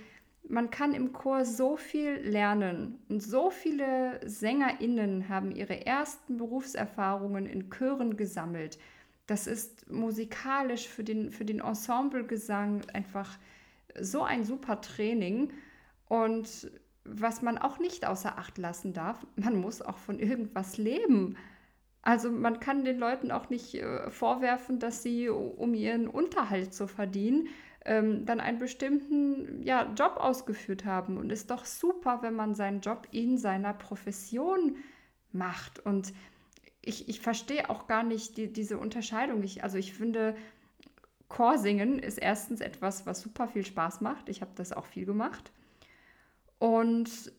man 0.48 0.70
kann 0.70 0.92
im 0.94 1.12
Chor 1.12 1.44
so 1.44 1.76
viel 1.76 2.14
lernen 2.16 2.98
und 3.08 3.22
so 3.22 3.50
viele 3.50 4.20
Sängerinnen 4.28 5.28
haben 5.28 5.52
ihre 5.52 5.86
ersten 5.86 6.36
Berufserfahrungen 6.36 7.46
in 7.46 7.70
Chören 7.70 8.16
gesammelt. 8.16 8.78
Das 9.26 9.46
ist 9.46 9.90
musikalisch 9.90 10.88
für 10.88 11.04
den, 11.04 11.30
für 11.30 11.44
den 11.44 11.60
Ensemblegesang 11.60 12.82
einfach 12.92 13.38
so 13.98 14.22
ein 14.22 14.44
super 14.44 14.80
Training. 14.80 15.52
Und 16.08 16.70
was 17.04 17.42
man 17.42 17.58
auch 17.58 17.78
nicht 17.78 18.06
außer 18.06 18.36
Acht 18.38 18.58
lassen 18.58 18.92
darf, 18.92 19.26
man 19.36 19.56
muss 19.56 19.80
auch 19.80 19.98
von 19.98 20.18
irgendwas 20.18 20.76
leben. 20.76 21.36
Also 22.02 22.30
man 22.30 22.58
kann 22.58 22.84
den 22.84 22.98
Leuten 22.98 23.30
auch 23.30 23.48
nicht 23.48 23.74
äh, 23.74 24.10
vorwerfen, 24.10 24.80
dass 24.80 25.02
sie, 25.02 25.28
um 25.28 25.72
ihren 25.72 26.08
Unterhalt 26.08 26.74
zu 26.74 26.88
verdienen, 26.88 27.48
ähm, 27.84 28.26
dann 28.26 28.40
einen 28.40 28.58
bestimmten 28.58 29.62
ja, 29.62 29.92
Job 29.96 30.16
ausgeführt 30.16 30.84
haben. 30.84 31.16
Und 31.16 31.30
ist 31.30 31.50
doch 31.50 31.64
super, 31.64 32.18
wenn 32.22 32.34
man 32.34 32.54
seinen 32.56 32.80
Job 32.80 33.06
in 33.12 33.38
seiner 33.38 33.72
Profession 33.72 34.76
macht. 35.30 35.78
Und 35.78 36.12
ich, 36.80 37.08
ich 37.08 37.20
verstehe 37.20 37.70
auch 37.70 37.86
gar 37.86 38.02
nicht 38.02 38.36
die, 38.36 38.52
diese 38.52 38.78
Unterscheidung. 38.78 39.44
Ich, 39.44 39.62
also 39.62 39.78
ich 39.78 39.94
finde, 39.94 40.34
Chorsingen 41.28 42.00
ist 42.00 42.18
erstens 42.18 42.60
etwas, 42.60 43.06
was 43.06 43.20
super 43.20 43.46
viel 43.46 43.64
Spaß 43.64 44.00
macht. 44.00 44.28
Ich 44.28 44.40
habe 44.40 44.52
das 44.56 44.72
auch 44.72 44.86
viel 44.86 45.06
gemacht. 45.06 45.52
Und 46.58 47.32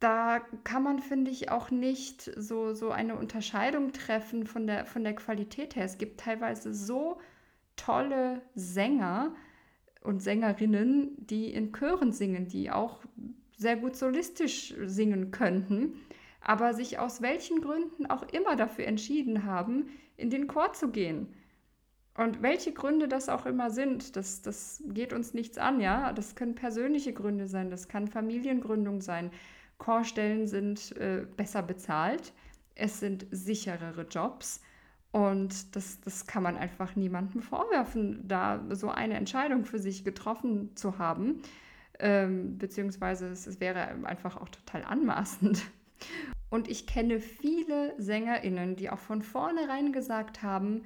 da 0.00 0.40
kann 0.64 0.82
man, 0.82 0.98
finde 0.98 1.30
ich, 1.30 1.50
auch 1.50 1.70
nicht 1.70 2.30
so, 2.36 2.74
so 2.74 2.90
eine 2.90 3.16
Unterscheidung 3.16 3.92
treffen 3.92 4.46
von 4.46 4.66
der, 4.66 4.84
von 4.84 5.04
der 5.04 5.14
Qualität 5.14 5.76
her. 5.76 5.84
Es 5.84 5.98
gibt 5.98 6.20
teilweise 6.20 6.74
so 6.74 7.18
tolle 7.76 8.42
Sänger 8.54 9.34
und 10.02 10.20
Sängerinnen, 10.20 11.14
die 11.18 11.52
in 11.52 11.72
Chören 11.72 12.12
singen, 12.12 12.46
die 12.48 12.70
auch 12.70 13.00
sehr 13.56 13.76
gut 13.76 13.96
solistisch 13.96 14.74
singen 14.84 15.30
könnten, 15.30 15.94
aber 16.40 16.74
sich 16.74 16.98
aus 16.98 17.22
welchen 17.22 17.60
Gründen 17.62 18.06
auch 18.06 18.22
immer 18.24 18.56
dafür 18.56 18.86
entschieden 18.86 19.44
haben, 19.44 19.88
in 20.16 20.28
den 20.28 20.46
Chor 20.46 20.72
zu 20.74 20.90
gehen. 20.90 21.32
Und 22.16 22.42
welche 22.42 22.72
Gründe 22.72 23.08
das 23.08 23.28
auch 23.28 23.44
immer 23.44 23.70
sind, 23.70 24.14
das, 24.14 24.42
das 24.42 24.84
geht 24.86 25.12
uns 25.12 25.34
nichts 25.34 25.58
an, 25.58 25.80
ja. 25.80 26.12
Das 26.12 26.36
können 26.36 26.54
persönliche 26.54 27.12
Gründe 27.12 27.48
sein, 27.48 27.70
das 27.70 27.88
kann 27.88 28.06
Familiengründung 28.06 29.00
sein. 29.00 29.32
Chorstellen 29.78 30.46
sind 30.46 30.96
äh, 30.96 31.26
besser 31.36 31.62
bezahlt, 31.62 32.32
es 32.74 33.00
sind 33.00 33.26
sicherere 33.30 34.02
Jobs 34.02 34.60
und 35.12 35.76
das, 35.76 36.00
das 36.00 36.26
kann 36.26 36.42
man 36.42 36.56
einfach 36.56 36.96
niemandem 36.96 37.40
vorwerfen, 37.40 38.26
da 38.26 38.64
so 38.70 38.88
eine 38.88 39.14
Entscheidung 39.14 39.64
für 39.64 39.78
sich 39.78 40.04
getroffen 40.04 40.74
zu 40.74 40.98
haben. 40.98 41.42
Ähm, 42.00 42.58
beziehungsweise 42.58 43.28
es, 43.28 43.46
es 43.46 43.60
wäre 43.60 44.04
einfach 44.04 44.36
auch 44.36 44.48
total 44.48 44.82
anmaßend. 44.84 45.62
Und 46.50 46.68
ich 46.68 46.86
kenne 46.86 47.20
viele 47.20 47.94
SängerInnen, 48.00 48.76
die 48.76 48.90
auch 48.90 48.98
von 48.98 49.22
vornherein 49.22 49.92
gesagt 49.92 50.42
haben, 50.42 50.82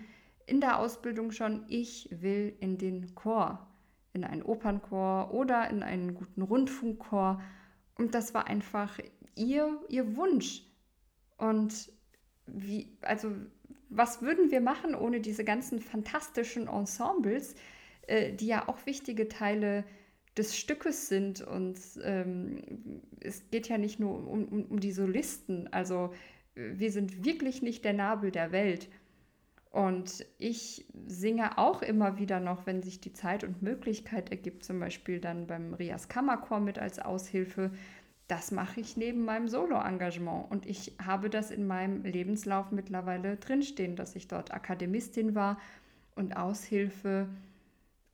in 0.47 0.61
der 0.61 0.79
Ausbildung 0.79 1.31
schon, 1.31 1.65
ich 1.69 2.09
will 2.11 2.55
in 2.61 2.79
den 2.79 3.15
Chor, 3.15 3.67
in 4.13 4.25
einen 4.25 4.43
Opernchor 4.43 5.33
oder 5.33 5.69
in 5.69 5.83
einen 5.83 6.15
guten 6.15 6.43
Rundfunkchor. 6.43 7.41
Und 7.99 8.15
das 8.15 8.33
war 8.33 8.47
einfach 8.47 8.99
ihr, 9.35 9.79
ihr 9.89 10.17
Wunsch. 10.17 10.63
Und 11.37 11.93
wie, 12.47 12.97
also, 13.03 13.33
was 13.91 14.23
würden 14.23 14.51
wir 14.51 14.61
machen 14.61 14.95
ohne 14.95 15.21
diese 15.21 15.45
ganzen 15.45 15.81
fantastischen 15.81 16.69
Ensembles, 16.69 17.55
äh, 18.07 18.33
die 18.33 18.47
ja 18.47 18.69
auch 18.69 18.87
wichtige 18.87 19.29
Teile 19.29 19.85
des 20.37 20.57
Stückes 20.57 21.09
sind. 21.09 21.43
Und 21.43 21.79
ähm, 22.03 23.03
es 23.21 23.51
geht 23.51 23.69
ja 23.69 23.79
nicht 23.79 23.99
nur 23.99 24.27
um, 24.27 24.45
um, 24.47 24.65
um 24.67 24.81
die 24.81 24.93
Solisten. 24.93 25.73
Also 25.73 26.13
wir 26.55 26.91
sind 26.91 27.25
wirklich 27.25 27.63
nicht 27.63 27.85
der 27.85 27.93
Nabel 27.93 28.31
der 28.31 28.53
Welt. 28.53 28.89
Und 29.71 30.25
ich 30.39 30.87
singe 31.07 31.59
auch 31.59 31.83
immer 31.83 32.19
wieder 32.19 32.41
noch, 32.41 32.67
wenn 32.67 32.83
sich 32.83 33.01
die 33.01 33.13
Zeit 33.13 33.45
und 33.45 33.63
Möglichkeit 33.63 34.31
ergibt, 34.31 34.65
zum 34.65 34.81
Beispiel 34.81 35.21
dann 35.21 35.47
beim 35.47 35.75
Rias 35.75 36.09
Kammerchor 36.09 36.61
mit 36.61 36.79
als 36.79 36.99
Aushilfe. 36.99 37.71
Das 38.29 38.51
mache 38.51 38.81
ich 38.81 38.97
neben 38.97 39.25
meinem 39.25 39.49
Solo-Engagement. 39.49 40.51
Und 40.51 40.67
ich 40.67 40.97
habe 41.05 41.29
das 41.29 41.51
in 41.51 41.67
meinem 41.67 42.03
Lebenslauf 42.03 42.71
mittlerweile 42.71 43.37
drinstehen, 43.37 43.95
dass 43.95 44.17
ich 44.17 44.27
dort 44.27 44.53
Akademistin 44.53 45.35
war 45.35 45.59
und 46.15 46.37
Aushilfe. 46.37 47.29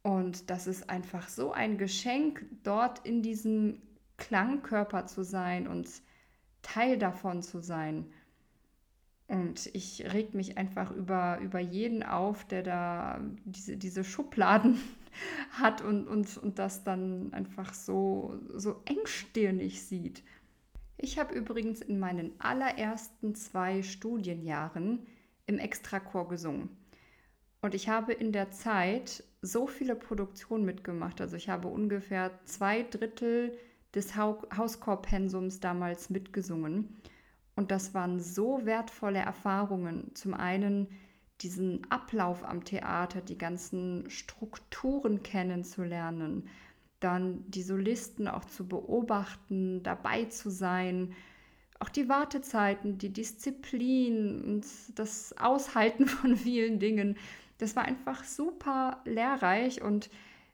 Und 0.03 0.51
das 0.51 0.67
ist 0.67 0.91
einfach 0.91 1.29
so 1.29 1.53
ein 1.53 1.79
Geschenk, 1.79 2.45
dort 2.65 3.07
in 3.07 3.23
diesem 3.23 3.81
Klangkörper 4.17 5.07
zu 5.07 5.25
sein 5.25 5.67
und 5.67 5.89
Teil 6.63 6.99
davon 6.99 7.43
zu 7.43 7.61
sein. 7.61 8.07
Und 9.27 9.71
ich 9.75 10.13
reg 10.13 10.35
mich 10.35 10.59
einfach 10.59 10.91
über, 10.91 11.39
über 11.41 11.59
jeden 11.59 12.03
auf, 12.03 12.45
der 12.45 12.63
da 12.63 13.21
diese, 13.45 13.77
diese 13.77 14.05
Schubladen 14.05 14.79
hat 15.53 15.81
und, 15.81 16.07
und, 16.07 16.37
und 16.37 16.59
das 16.59 16.85
dann 16.85 17.33
einfach 17.33 17.73
so, 17.73 18.39
so 18.53 18.83
engstirnig 18.85 19.83
sieht. 19.83 20.23
Ich 20.99 21.19
habe 21.19 21.35
übrigens 21.35 21.81
in 21.81 21.99
meinen 21.99 22.33
allerersten 22.39 23.35
zwei 23.35 23.83
Studienjahren 23.83 25.07
im 25.47 25.59
Extrachor 25.59 26.29
gesungen. 26.29 26.69
Und 27.63 27.75
ich 27.75 27.89
habe 27.89 28.13
in 28.13 28.31
der 28.31 28.51
Zeit 28.51 29.25
so 29.41 29.67
viele 29.67 29.97
Produktionen 29.97 30.67
mitgemacht. 30.67 31.21
Also 31.21 31.37
ich 31.37 31.49
habe 31.49 31.69
ungefähr 31.69 32.31
zwei 32.45 32.83
Drittel 32.83 33.57
des 33.95 34.17
Hauschorpensums 34.17 35.61
damals 35.61 36.11
mitgesungen. 36.11 37.01
Und 37.57 37.71
das 37.71 37.95
waren 37.95 38.21
so 38.21 38.65
wertvolle 38.65 39.21
Erfahrungen. 39.21 40.11
Zum 40.15 40.35
einen 40.35 40.89
diesen 41.41 41.89
Ablauf 41.91 42.45
am 42.45 42.65
Theater, 42.65 43.21
die 43.21 43.39
ganzen 43.39 44.09
Strukturen 44.09 45.23
kennenzulernen, 45.23 46.49
dann 47.01 47.45
die 47.51 47.63
Solisten 47.63 48.29
auch 48.29 48.45
zu 48.45 48.67
beobachten, 48.67 49.83
dabei 49.83 50.25
zu 50.25 50.51
sein, 50.51 51.15
auch 51.81 51.89
die 51.89 52.09
Wartezeiten, 52.09 52.99
die 52.99 53.13
Disziplin 53.13 54.43
und 54.43 54.65
das 54.95 55.37
Aushalten 55.39 56.07
von 56.07 56.37
vielen 56.37 56.79
Dingen. 56.79 57.17
Das 57.59 57.77
war 57.77 57.85
einfach 57.85 58.25
super 58.25 59.03
lehrreich 59.05 59.83
und 59.83 60.09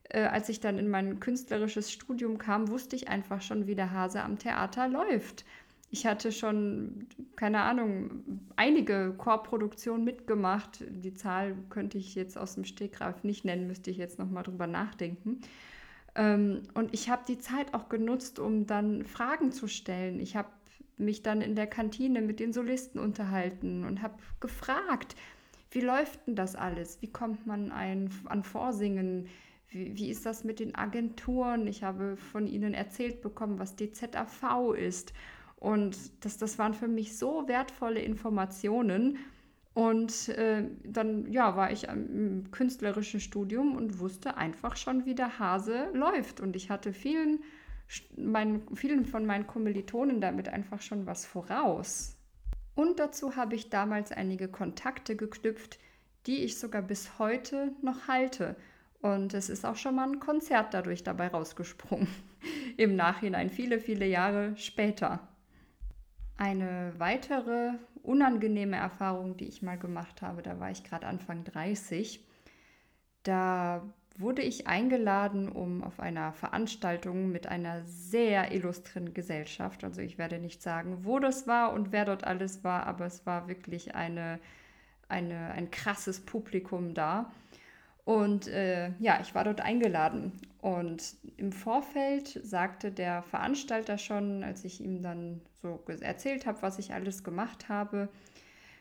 äh, 0.09 0.23
als 0.23 0.49
ich 0.49 0.61
dann 0.61 0.79
in 0.79 0.89
mein 0.89 1.21
künstlerisches 1.21 1.93
Studium 1.93 2.39
kam, 2.39 2.69
wusste 2.69 2.97
ich 2.97 3.09
einfach 3.09 3.43
schon, 3.43 3.67
wie 3.67 3.75
der 3.75 3.93
Hase 3.93 4.23
am 4.23 4.39
Theater 4.39 4.89
läuft. 4.89 5.45
Ich 5.93 6.07
hatte 6.07 6.31
schon, 6.31 7.09
keine 7.35 7.63
Ahnung, 7.63 8.41
einige 8.55 9.13
Chorproduktionen 9.19 10.05
mitgemacht. 10.05 10.85
Die 10.89 11.15
Zahl 11.15 11.57
könnte 11.69 11.99
ich 11.99 12.15
jetzt 12.15 12.39
aus 12.39 12.55
dem 12.55 12.65
Stegreif 12.65 13.25
nicht 13.25 13.45
nennen, 13.45 13.67
müsste 13.67 13.91
ich 13.91 13.97
jetzt 13.97 14.19
nochmal 14.19 14.45
drüber 14.45 14.69
nachdenken. 14.69 15.41
Ähm, 16.15 16.63
und 16.75 16.95
ich 16.95 17.11
habe 17.11 17.23
die 17.27 17.39
Zeit 17.39 17.75
auch 17.75 17.89
genutzt, 17.89 18.39
um 18.39 18.67
dann 18.67 19.05
Fragen 19.05 19.51
zu 19.51 19.67
stellen. 19.67 20.21
Ich 20.21 20.37
habe 20.37 20.49
mich 20.97 21.25
dann 21.25 21.41
in 21.41 21.57
der 21.57 21.67
Kantine 21.67 22.21
mit 22.23 22.39
den 22.39 22.53
Solisten 22.53 23.01
unterhalten 23.01 23.85
und 23.85 24.01
habe 24.03 24.15
gefragt, 24.39 25.17
wie 25.73 25.81
läuft 25.81 26.27
denn 26.27 26.37
das 26.37 26.55
alles? 26.55 27.01
Wie 27.01 27.11
kommt 27.11 27.47
man 27.47 27.73
ein, 27.73 28.11
an 28.27 28.45
Vorsingen? 28.45 29.29
Wie, 29.69 29.97
wie 29.97 30.11
ist 30.11 30.27
das 30.27 30.45
mit 30.45 30.61
den 30.61 30.75
Agenturen? 30.75 31.67
Ich 31.67 31.83
habe 31.83 32.17
von 32.17 32.47
ihnen 32.47 32.75
erzählt 32.75 33.23
bekommen, 33.23 33.59
was 33.59 33.77
DZAV 33.77 34.75
ist. 34.77 35.13
Und 35.61 36.25
das, 36.25 36.39
das 36.39 36.59
waren 36.59 36.75
für 36.75 36.89
mich 36.89 37.17
so 37.17 37.47
wertvolle 37.47 38.01
Informationen. 38.01 39.19
Und 39.75 40.31
äh, 40.31 40.65
dann 40.85 41.31
ja, 41.31 41.55
war 41.55 41.71
ich 41.71 41.85
im 41.85 42.51
künstlerischen 42.51 43.21
Studium 43.21 43.77
und 43.77 44.01
wusste 44.01 44.37
einfach 44.37 44.77
schon, 44.77 45.05
wie 45.05 45.15
der 45.15 45.39
Hase 45.39 45.89
läuft. 45.93 46.41
Und 46.41 46.57
ich 46.57 46.71
hatte 46.71 46.93
vielen, 46.93 47.45
mein, 48.17 48.63
vielen 48.75 49.05
von 49.05 49.27
meinen 49.27 49.47
Kommilitonen 49.47 50.21
damit 50.21 50.49
einfach 50.49 50.81
schon 50.81 51.07
was 51.07 51.25
voraus. 51.27 52.17
Und 52.75 52.99
dazu 52.99 53.37
habe 53.37 53.55
ich 53.55 53.69
damals 53.69 54.11
einige 54.11 54.49
Kontakte 54.49 55.15
geknüpft, 55.15 55.79
die 56.27 56.43
ich 56.43 56.59
sogar 56.59 56.83
bis 56.83 57.19
heute 57.19 57.73
noch 57.83 58.09
halte. 58.09 58.57
Und 59.03 59.35
es 59.35 59.49
ist 59.49 59.65
auch 59.65 59.77
schon 59.77 59.95
mal 59.95 60.09
ein 60.09 60.21
Konzert 60.21 60.75
dadurch 60.75 61.05
dabei 61.05 61.29
rausgesprungen. 61.29 62.09
Im 62.77 62.97
Nachhinein, 62.97 63.51
viele, 63.51 63.79
viele 63.79 64.07
Jahre 64.07 64.57
später. 64.57 65.30
Eine 66.41 66.95
weitere 66.97 67.73
unangenehme 68.03 68.79
Erfahrung, 68.79 69.37
die 69.37 69.45
ich 69.45 69.61
mal 69.61 69.77
gemacht 69.77 70.23
habe, 70.23 70.41
da 70.41 70.59
war 70.59 70.71
ich 70.71 70.85
gerade 70.85 71.07
Anfang 71.07 71.45
30. 71.45 72.25
Da 73.25 73.83
wurde 74.17 74.41
ich 74.41 74.67
eingeladen, 74.67 75.51
um 75.51 75.85
auf 75.85 76.01
einer 76.01 76.33
Veranstaltung 76.33 77.31
mit 77.31 77.47
einer 77.47 77.85
sehr 77.85 78.53
illustren 78.53 79.13
Gesellschaft, 79.13 79.85
also 79.85 80.01
ich 80.01 80.17
werde 80.17 80.39
nicht 80.39 80.63
sagen, 80.63 81.05
wo 81.05 81.19
das 81.19 81.47
war 81.47 81.75
und 81.75 81.93
wer 81.93 82.07
dort 82.07 82.25
alles 82.25 82.65
war, 82.65 82.87
aber 82.87 83.05
es 83.05 83.27
war 83.27 83.47
wirklich 83.47 83.95
eine, 83.95 84.41
eine, 85.11 85.51
ein 85.51 85.71
krasses 85.71 86.25
Publikum 86.25 86.95
da. 86.95 87.31
Und 88.07 88.49
äh, 88.49 88.93
ja, 88.99 89.19
ich 89.21 89.35
war 89.35 89.45
dort 89.45 89.61
eingeladen. 89.61 90.33
Und 90.63 91.17
im 91.37 91.53
Vorfeld 91.53 92.41
sagte 92.43 92.91
der 92.91 93.23
Veranstalter 93.25 93.99
schon, 93.99 94.43
als 94.43 94.65
ich 94.65 94.81
ihm 94.81 95.03
dann 95.03 95.43
so 95.63 95.81
erzählt 96.01 96.47
habe, 96.47 96.63
was 96.63 96.79
ich 96.79 96.93
alles 96.93 97.25
gemacht 97.25 97.69
habe, 97.69 98.09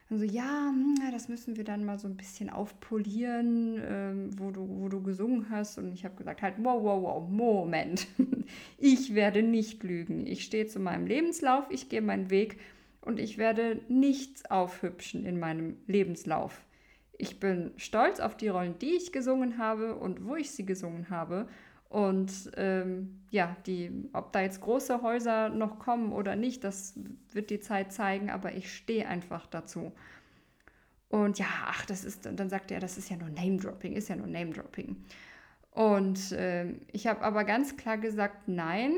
und 0.09 0.17
so, 0.17 0.25
ja, 0.25 0.69
hm, 0.69 0.95
das 1.11 1.29
müssen 1.29 1.55
wir 1.55 1.63
dann 1.63 1.85
mal 1.85 1.99
so 1.99 2.07
ein 2.07 2.17
bisschen 2.17 2.49
aufpolieren, 2.49 3.79
ähm, 3.85 4.39
wo, 4.39 4.49
du, 4.49 4.67
wo 4.67 4.89
du 4.89 5.03
gesungen 5.03 5.49
hast. 5.51 5.77
Und 5.77 5.93
ich 5.93 6.03
habe 6.03 6.15
gesagt, 6.15 6.41
halt, 6.41 6.55
wow, 6.57 6.81
wow, 6.81 7.03
wow, 7.03 7.29
Moment. 7.29 8.07
ich 8.79 9.13
werde 9.13 9.43
nicht 9.43 9.83
lügen. 9.83 10.25
Ich 10.25 10.43
stehe 10.43 10.65
zu 10.65 10.79
meinem 10.79 11.05
Lebenslauf, 11.05 11.65
ich 11.69 11.89
gehe 11.89 12.01
meinen 12.01 12.31
Weg 12.31 12.59
und 13.01 13.19
ich 13.19 13.37
werde 13.37 13.81
nichts 13.87 14.49
aufhübschen 14.49 15.25
in 15.25 15.39
meinem 15.39 15.77
Lebenslauf. 15.85 16.65
Ich 17.19 17.39
bin 17.39 17.71
stolz 17.77 18.19
auf 18.19 18.35
die 18.35 18.47
Rollen, 18.47 18.79
die 18.79 18.95
ich 18.95 19.11
gesungen 19.11 19.59
habe 19.59 19.95
und 19.95 20.25
wo 20.25 20.35
ich 20.35 20.51
sie 20.51 20.65
gesungen 20.65 21.11
habe. 21.11 21.47
Und 21.89 22.51
ähm, 22.55 23.19
ja, 23.31 23.57
die, 23.65 23.91
ob 24.13 24.31
da 24.31 24.41
jetzt 24.41 24.61
große 24.61 25.01
Häuser 25.01 25.49
noch 25.49 25.79
kommen 25.79 26.13
oder 26.13 26.35
nicht, 26.35 26.63
das 26.63 26.93
wird 27.31 27.49
die 27.49 27.59
Zeit 27.59 27.91
zeigen, 27.91 28.29
aber 28.29 28.53
ich 28.53 28.73
stehe 28.73 29.07
einfach 29.07 29.47
dazu. 29.47 29.91
Und 31.09 31.39
ja, 31.39 31.47
ach, 31.65 31.85
das 31.87 32.05
ist, 32.05 32.27
und 32.27 32.39
dann 32.39 32.49
sagt 32.49 32.69
er, 32.69 32.79
das 32.79 32.99
ist 32.99 33.09
ja 33.09 33.17
nur 33.17 33.29
Name-Dropping, 33.29 33.93
ist 33.93 34.09
ja 34.09 34.15
nur 34.15 34.27
Name-Dropping. 34.27 35.03
Und 35.71 36.31
äh, 36.31 36.73
ich 36.91 37.07
habe 37.07 37.21
aber 37.21 37.43
ganz 37.43 37.75
klar 37.75 37.97
gesagt, 37.97 38.47
nein, 38.47 38.93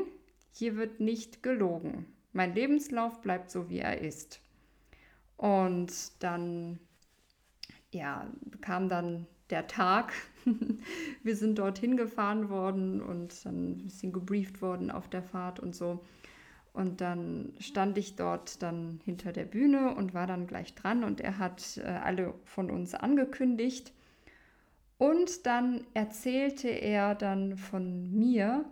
hier 0.52 0.76
wird 0.76 1.00
nicht 1.00 1.42
gelogen. 1.42 2.06
Mein 2.32 2.54
Lebenslauf 2.54 3.22
bleibt 3.22 3.50
so, 3.50 3.70
wie 3.70 3.78
er 3.78 4.00
ist. 4.02 4.40
Und 5.38 6.22
dann, 6.22 6.78
ja, 7.90 8.30
kam 8.60 8.90
dann 8.90 9.26
der 9.52 9.68
Tag. 9.68 10.12
wir 11.22 11.36
sind 11.36 11.58
dorthin 11.58 11.96
gefahren 11.96 12.48
worden 12.48 13.00
und 13.00 13.44
dann 13.44 13.72
ein 13.72 13.78
bisschen 13.84 14.12
gebrieft 14.12 14.60
worden 14.60 14.90
auf 14.90 15.08
der 15.08 15.22
Fahrt 15.22 15.60
und 15.60 15.76
so. 15.76 16.04
Und 16.72 17.00
dann 17.02 17.52
stand 17.60 17.98
ich 17.98 18.16
dort 18.16 18.62
dann 18.62 19.00
hinter 19.04 19.32
der 19.32 19.44
Bühne 19.44 19.94
und 19.94 20.14
war 20.14 20.26
dann 20.26 20.46
gleich 20.46 20.74
dran 20.74 21.04
und 21.04 21.20
er 21.20 21.38
hat 21.38 21.76
äh, 21.76 21.82
alle 21.82 22.34
von 22.44 22.70
uns 22.70 22.94
angekündigt. 22.94 23.92
Und 24.96 25.46
dann 25.46 25.84
erzählte 25.94 26.68
er 26.68 27.14
dann 27.14 27.56
von 27.56 28.10
mir 28.18 28.64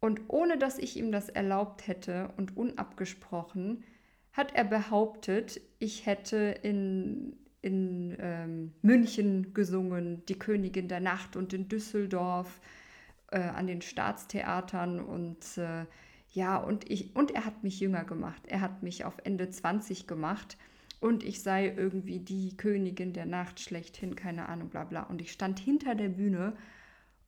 und 0.00 0.22
ohne 0.28 0.58
dass 0.58 0.78
ich 0.78 0.98
ihm 0.98 1.12
das 1.12 1.28
erlaubt 1.28 1.86
hätte 1.86 2.30
und 2.36 2.56
unabgesprochen, 2.56 3.84
hat 4.32 4.54
er 4.54 4.64
behauptet, 4.64 5.60
ich 5.78 6.06
hätte 6.06 6.36
in 6.62 7.36
in 7.64 8.14
ähm, 8.18 8.72
München 8.82 9.54
gesungen, 9.54 10.22
Die 10.26 10.38
Königin 10.38 10.86
der 10.86 11.00
Nacht 11.00 11.34
und 11.34 11.54
in 11.54 11.68
Düsseldorf 11.68 12.60
äh, 13.30 13.38
an 13.38 13.66
den 13.66 13.80
Staatstheatern 13.80 15.00
und 15.00 15.56
äh, 15.56 15.86
ja, 16.32 16.58
und, 16.58 16.90
ich, 16.90 17.16
und 17.16 17.30
er 17.30 17.46
hat 17.46 17.62
mich 17.62 17.80
jünger 17.80 18.04
gemacht. 18.04 18.42
Er 18.48 18.60
hat 18.60 18.82
mich 18.82 19.04
auf 19.04 19.14
Ende 19.24 19.48
20 19.48 20.06
gemacht 20.06 20.58
und 21.00 21.22
ich 21.24 21.42
sei 21.42 21.72
irgendwie 21.74 22.18
die 22.18 22.56
Königin 22.56 23.12
der 23.14 23.26
Nacht 23.26 23.60
schlechthin, 23.60 24.14
keine 24.14 24.48
Ahnung, 24.48 24.68
bla 24.68 24.84
bla. 24.84 25.04
Und 25.04 25.22
ich 25.22 25.32
stand 25.32 25.58
hinter 25.58 25.94
der 25.94 26.08
Bühne 26.08 26.54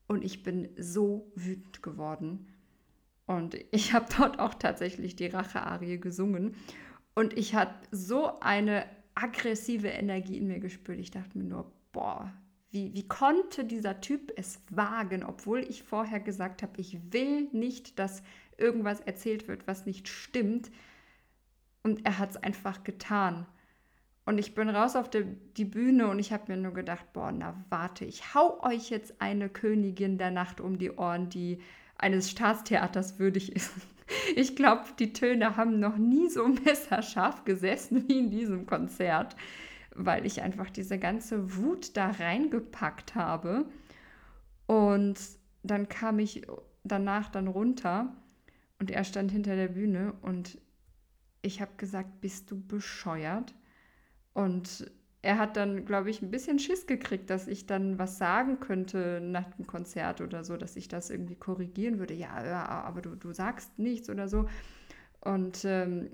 und 0.07 0.22
ich 0.22 0.42
bin 0.42 0.68
so 0.77 1.33
wütend 1.35 1.83
geworden. 1.83 2.46
Und 3.25 3.57
ich 3.70 3.92
habe 3.94 4.07
dort 4.18 4.38
auch 4.38 4.55
tatsächlich 4.55 5.16
die 5.16 5.29
Rache-Arie 5.29 5.99
gesungen. 5.99 6.55
Und 7.14 7.33
ich 7.38 7.55
hatte 7.55 7.88
so 7.90 8.38
eine 8.40 8.85
aggressive 9.16 9.88
Energie 9.88 10.38
in 10.38 10.46
mir 10.46 10.61
gespürt. 10.61 11.00
Ich 11.00 11.11
dachte 11.11 11.37
mir 11.37 11.44
nur, 11.44 11.72
boah, 11.90 12.33
wie, 12.70 12.94
wie 12.94 13.09
konnte 13.09 13.64
dieser 13.64 14.00
Typ 14.00 14.33
es 14.37 14.61
wagen, 14.70 15.24
obwohl 15.24 15.61
ich 15.61 15.83
vorher 15.83 16.20
gesagt 16.20 16.62
habe, 16.62 16.81
ich 16.81 17.12
will 17.12 17.48
nicht, 17.52 17.98
dass 17.98 18.22
irgendwas 18.59 19.00
erzählt 19.00 19.48
wird, 19.48 19.66
was 19.66 19.87
nicht 19.87 20.09
stimmt. 20.09 20.70
Und 21.83 22.05
er 22.05 22.18
hat 22.18 22.31
es 22.31 22.37
einfach 22.37 22.85
getan. 22.85 23.46
Und 24.26 24.38
ich 24.38 24.55
bin 24.55 24.68
raus 24.68 24.96
auf 24.96 25.09
die, 25.09 25.24
die 25.57 25.64
Bühne 25.64 26.09
und 26.09 26.18
ich 26.18 26.33
habe 26.33 26.52
mir 26.52 26.61
nur 26.61 26.74
gedacht, 26.74 27.12
boah, 27.12 27.33
na 27.33 27.64
warte, 27.70 28.05
ich 28.05 28.35
hau 28.35 28.61
euch 28.62 28.90
jetzt 28.90 29.20
eine 29.20 29.48
Königin 29.48 30.18
der 30.18 30.33
Nacht 30.33 30.61
um 30.61 30.79
die 30.79 30.90
Ohren, 30.90 31.31
die 31.31 31.61
eines 31.96 32.31
Staatstheaters 32.31 33.18
würdig 33.18 33.55
ist. 33.55 33.72
Ich 34.35 34.55
glaube, 34.55 34.85
die 34.99 35.12
Töne 35.12 35.57
haben 35.57 35.81
noch 35.81 35.97
nie 35.97 36.29
so 36.29 36.47
messerscharf 36.64 37.45
gesessen 37.45 38.09
wie 38.09 38.19
in 38.19 38.31
diesem 38.31 38.66
Konzert, 38.66 39.37
weil 39.95 40.27
ich 40.27 40.42
einfach 40.42 40.71
diese 40.71 40.99
ganze 40.99 41.57
Wut 41.57 41.97
da 41.97 42.11
reingepackt 42.11 43.14
habe. 43.14 43.66
Und 44.66 45.19
dann 45.62 45.88
kam 45.88 46.19
ich 46.19 46.47
danach 46.85 47.29
dann 47.29 47.49
runter 47.49 48.14
und 48.79 48.90
er 48.90 49.05
stand 49.05 49.33
hinter 49.33 49.57
der 49.57 49.69
Bühne 49.69 50.14
und 50.23 50.59
ich 51.42 51.61
habe 51.61 51.73
gesagt, 51.77 52.21
bist 52.21 52.51
du 52.51 52.61
bescheuert? 52.61 53.55
Und 54.35 54.90
er 55.27 55.39
hat 55.39 55.57
dann, 55.57 55.85
glaube 55.85 56.09
ich, 56.09 56.23
ein 56.23 56.31
bisschen 56.31 56.61
Schiss 56.61 56.87
gekriegt, 56.87 57.31
dass 57.31 57.49
ich 57.49 57.67
dann 57.67 57.99
was 57.99 58.17
sagen 58.17 58.61
könnte 58.61 59.21
nach 59.21 59.53
dem 59.55 59.67
Konzert 59.67 60.21
oder 60.21 60.45
so, 60.45 60.57
dass 60.57 60.77
ich 60.77 60.87
das 60.87 61.11
irgendwie 61.11 61.35
korrigieren 61.35 61.99
würde. 61.99 62.15
Ja, 62.15 62.47
ja 62.47 62.65
aber 62.65 63.03
du, 63.03 63.17
du 63.17 63.33
sagst 63.33 63.77
nichts 63.77 64.09
oder 64.09 64.29
so. 64.29 64.49
Und 65.21 65.65
ähm, 65.65 66.11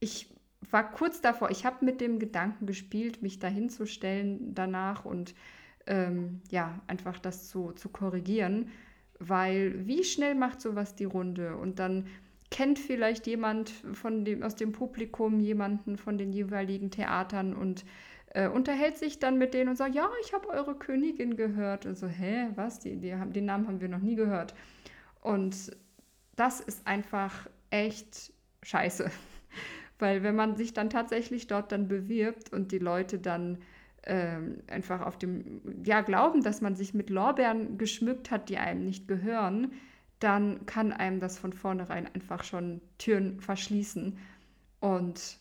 ich 0.00 0.34
war 0.70 0.90
kurz 0.90 1.20
davor, 1.20 1.50
ich 1.50 1.66
habe 1.66 1.84
mit 1.84 2.00
dem 2.00 2.18
Gedanken 2.18 2.64
gespielt, 2.64 3.20
mich 3.20 3.40
dahinzustellen 3.40 4.54
danach 4.54 5.04
und 5.04 5.34
ähm, 5.86 6.40
ja, 6.50 6.80
einfach 6.86 7.18
das 7.18 7.50
zu, 7.50 7.72
zu 7.72 7.90
korrigieren, 7.90 8.70
weil 9.18 9.86
wie 9.86 10.02
schnell 10.02 10.34
macht 10.34 10.62
sowas 10.62 10.94
die 10.94 11.04
Runde? 11.04 11.58
Und 11.58 11.78
dann 11.78 12.06
kennt 12.50 12.78
vielleicht 12.78 13.26
jemand 13.26 13.70
von 13.70 14.24
dem, 14.24 14.42
aus 14.42 14.56
dem 14.56 14.72
Publikum 14.72 15.40
jemanden 15.40 15.96
von 15.96 16.18
den 16.18 16.32
jeweiligen 16.32 16.90
Theatern 16.90 17.54
und 17.54 17.84
äh, 18.34 18.48
unterhält 18.48 18.96
sich 18.96 19.18
dann 19.18 19.38
mit 19.38 19.54
denen 19.54 19.70
und 19.70 19.76
sagt, 19.76 19.94
ja, 19.94 20.08
ich 20.22 20.32
habe 20.32 20.48
eure 20.48 20.74
Königin 20.74 21.36
gehört. 21.36 21.86
Und 21.86 21.96
so, 21.96 22.06
hä, 22.06 22.48
was? 22.54 22.78
Die, 22.80 22.96
die 22.96 23.14
haben, 23.14 23.32
den 23.32 23.46
Namen 23.46 23.66
haben 23.66 23.80
wir 23.80 23.88
noch 23.88 24.00
nie 24.00 24.16
gehört. 24.16 24.54
Und 25.20 25.76
das 26.36 26.60
ist 26.60 26.86
einfach 26.86 27.48
echt 27.70 28.32
scheiße. 28.62 29.10
Weil 29.98 30.22
wenn 30.22 30.36
man 30.36 30.56
sich 30.56 30.72
dann 30.72 30.90
tatsächlich 30.90 31.46
dort 31.46 31.72
dann 31.72 31.88
bewirbt 31.88 32.52
und 32.52 32.70
die 32.70 32.78
Leute 32.78 33.18
dann 33.18 33.58
ähm, 34.04 34.62
einfach 34.68 35.00
auf 35.04 35.18
dem, 35.18 35.60
ja, 35.84 36.02
glauben, 36.02 36.42
dass 36.42 36.60
man 36.60 36.76
sich 36.76 36.94
mit 36.94 37.10
Lorbeeren 37.10 37.78
geschmückt 37.78 38.30
hat, 38.30 38.48
die 38.48 38.58
einem 38.58 38.84
nicht 38.84 39.08
gehören, 39.08 39.72
dann 40.18 40.66
kann 40.66 40.92
einem 40.92 41.20
das 41.20 41.38
von 41.38 41.52
vornherein 41.52 42.06
einfach 42.12 42.44
schon 42.44 42.80
Türen 42.98 43.40
verschließen. 43.40 44.18
Und 44.80 45.38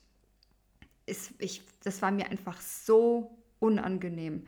ist, 1.06 1.34
ich, 1.40 1.62
das 1.84 2.02
war 2.02 2.12
mir 2.12 2.30
einfach 2.30 2.60
so 2.62 3.38
unangenehm. 3.60 4.46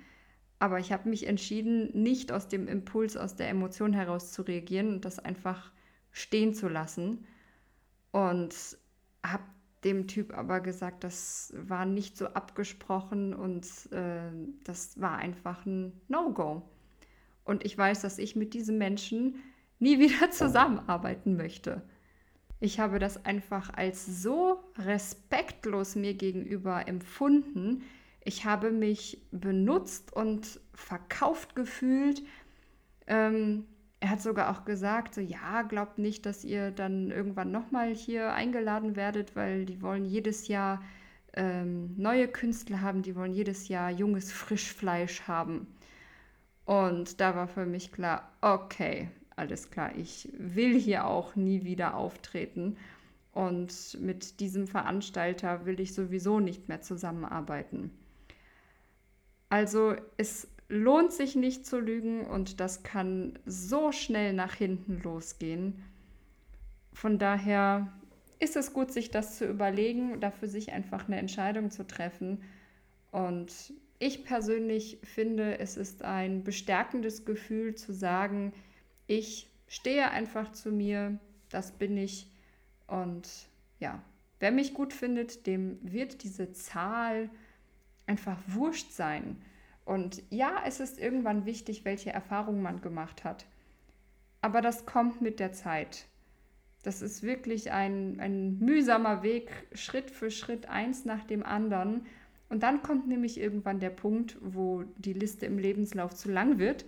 Aber 0.60 0.80
ich 0.80 0.92
habe 0.92 1.10
mich 1.10 1.26
entschieden, 1.26 1.90
nicht 1.94 2.32
aus 2.32 2.48
dem 2.48 2.68
Impuls, 2.68 3.16
aus 3.16 3.36
der 3.36 3.50
Emotion 3.50 3.94
heraus 3.94 4.34
zu 4.34 4.42
reagieren 4.42 4.94
und 4.94 5.06
das 5.06 5.18
einfach 5.20 5.72
stehen 6.12 6.54
zu 6.54 6.68
lassen. 6.68 7.26
Und 8.12 8.56
habe 9.24 9.44
dem 9.84 10.08
Typ 10.08 10.38
aber 10.38 10.60
gesagt, 10.60 11.04
das 11.04 11.54
war 11.56 11.86
nicht 11.86 12.18
so 12.18 12.28
abgesprochen 12.28 13.34
und 13.34 13.66
äh, 13.92 14.32
das 14.66 15.00
war 15.00 15.18
einfach 15.18 15.66
ein 15.66 15.94
No-Go. 16.10 16.64
Und 17.46 17.64
ich 17.64 17.78
weiß, 17.78 18.02
dass 18.02 18.18
ich 18.18 18.36
mit 18.36 18.54
diesem 18.54 18.78
Menschen 18.78 19.36
nie 19.80 20.00
wieder 20.00 20.32
zusammenarbeiten 20.32 21.36
möchte. 21.36 21.82
Ich 22.60 22.80
habe 22.80 23.00
das 23.00 23.26
einfach 23.26 23.74
als 23.74 24.06
so 24.06 24.60
respektlos 24.78 25.96
mir 25.96 26.14
gegenüber 26.14 26.88
empfunden. 26.88 27.84
Ich 28.24 28.46
habe 28.46 28.72
mich 28.72 29.22
benutzt 29.32 30.14
und 30.14 30.60
verkauft 30.74 31.56
gefühlt. 31.56 32.22
Ähm, 33.08 33.66
er 34.02 34.12
hat 34.12 34.22
sogar 34.22 34.50
auch 34.50 34.66
gesagt, 34.66 35.14
so 35.14 35.22
ja, 35.22 35.62
glaubt 35.64 35.98
nicht, 35.98 36.26
dass 36.26 36.44
ihr 36.44 36.72
dann 36.72 37.12
irgendwann 37.12 37.52
nochmal 37.52 37.94
hier 37.94 38.34
eingeladen 38.34 38.96
werdet, 38.96 39.36
weil 39.36 39.66
die 39.66 39.82
wollen 39.82 40.06
jedes 40.06 40.48
Jahr 40.48 40.82
ähm, 41.34 41.94
neue 41.98 42.28
Künstler 42.28 42.82
haben, 42.82 43.02
die 43.02 43.16
wollen 43.16 43.34
jedes 43.34 43.68
Jahr 43.68 43.90
junges 43.90 44.32
Frischfleisch 44.32 45.22
haben. 45.28 45.68
Und 46.66 47.20
da 47.20 47.36
war 47.36 47.48
für 47.48 47.66
mich 47.66 47.92
klar, 47.92 48.32
okay, 48.42 49.10
alles 49.40 49.72
klar, 49.72 49.96
ich 49.96 50.30
will 50.38 50.80
hier 50.80 51.08
auch 51.08 51.36
nie 51.36 51.64
wieder 51.64 51.96
auftreten. 51.96 52.78
Und 53.32 53.98
mit 54.02 54.40
diesem 54.40 54.68
Veranstalter 54.68 55.66
will 55.66 55.80
ich 55.80 55.94
sowieso 55.94 56.40
nicht 56.40 56.68
mehr 56.68 56.82
zusammenarbeiten. 56.82 57.92
Also 59.50 59.96
es 60.18 60.48
lohnt 60.68 61.12
sich 61.12 61.36
nicht 61.36 61.66
zu 61.66 61.80
lügen 61.80 62.26
und 62.26 62.60
das 62.60 62.84
kann 62.84 63.40
so 63.46 63.92
schnell 63.92 64.34
nach 64.34 64.54
hinten 64.54 65.02
losgehen. 65.02 65.82
Von 66.94 67.18
daher 67.18 67.92
ist 68.40 68.56
es 68.56 68.74
gut, 68.74 68.92
sich 68.92 69.10
das 69.10 69.38
zu 69.38 69.46
überlegen, 69.46 70.20
dafür 70.20 70.48
sich 70.48 70.72
einfach 70.72 71.08
eine 71.08 71.18
Entscheidung 71.18 71.72
zu 71.72 71.86
treffen. 71.88 72.44
Und 73.12 73.74
ich 73.98 74.24
persönlich 74.24 75.00
finde, 75.04 75.60
es 75.60 75.76
ist 75.76 76.04
ein 76.04 76.44
bestärkendes 76.44 77.26
Gefühl 77.26 77.76
zu 77.76 77.92
sagen, 77.92 78.54
ich 79.10 79.50
stehe 79.68 80.12
einfach 80.12 80.52
zu 80.52 80.72
mir, 80.72 81.20
das 81.50 81.72
bin 81.72 81.98
ich. 81.98 82.30
Und 82.86 83.28
ja, 83.80 84.04
wer 84.40 84.52
mich 84.52 84.76
gut 84.76 84.94
findet, 84.94 85.48
dem 85.48 85.80
wird 85.82 86.24
diese 86.24 86.54
Zahl 86.54 87.32
einfach 88.06 88.38
wurscht 88.46 88.92
sein. 88.92 89.42
Und 89.84 90.22
ja, 90.30 90.62
es 90.66 90.80
ist 90.80 91.00
irgendwann 91.00 91.46
wichtig, 91.46 91.86
welche 91.86 92.12
Erfahrungen 92.12 92.62
man 92.62 92.82
gemacht 92.82 93.24
hat. 93.24 93.48
Aber 94.42 94.62
das 94.62 94.86
kommt 94.86 95.22
mit 95.22 95.40
der 95.40 95.54
Zeit. 95.54 96.06
Das 96.84 97.02
ist 97.02 97.24
wirklich 97.24 97.72
ein, 97.72 98.20
ein 98.20 98.60
mühsamer 98.60 99.24
Weg, 99.24 99.50
Schritt 99.74 100.12
für 100.12 100.30
Schritt, 100.30 100.68
eins 100.68 101.04
nach 101.04 101.24
dem 101.24 101.44
anderen. 101.44 102.06
Und 102.48 102.62
dann 102.62 102.84
kommt 102.84 103.08
nämlich 103.08 103.40
irgendwann 103.40 103.80
der 103.80 103.90
Punkt, 103.90 104.38
wo 104.40 104.84
die 104.98 105.14
Liste 105.14 105.48
im 105.48 105.58
Lebenslauf 105.58 106.14
zu 106.14 106.32
lang 106.32 106.60
wird 106.60 106.86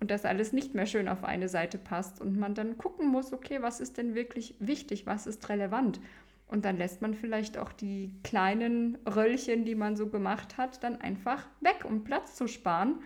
und 0.00 0.10
das 0.10 0.24
alles 0.24 0.52
nicht 0.52 0.74
mehr 0.74 0.86
schön 0.86 1.08
auf 1.08 1.24
eine 1.24 1.48
Seite 1.48 1.78
passt 1.78 2.20
und 2.20 2.38
man 2.38 2.54
dann 2.54 2.78
gucken 2.78 3.08
muss, 3.08 3.32
okay, 3.32 3.62
was 3.62 3.80
ist 3.80 3.98
denn 3.98 4.14
wirklich 4.14 4.54
wichtig, 4.60 5.06
was 5.06 5.26
ist 5.26 5.48
relevant? 5.48 6.00
Und 6.46 6.64
dann 6.64 6.78
lässt 6.78 7.02
man 7.02 7.14
vielleicht 7.14 7.58
auch 7.58 7.72
die 7.72 8.14
kleinen 8.22 8.96
Röllchen, 9.06 9.64
die 9.64 9.74
man 9.74 9.96
so 9.96 10.08
gemacht 10.08 10.56
hat, 10.56 10.82
dann 10.82 11.00
einfach 11.00 11.46
weg, 11.60 11.84
um 11.84 12.04
Platz 12.04 12.36
zu 12.36 12.48
sparen. 12.48 13.00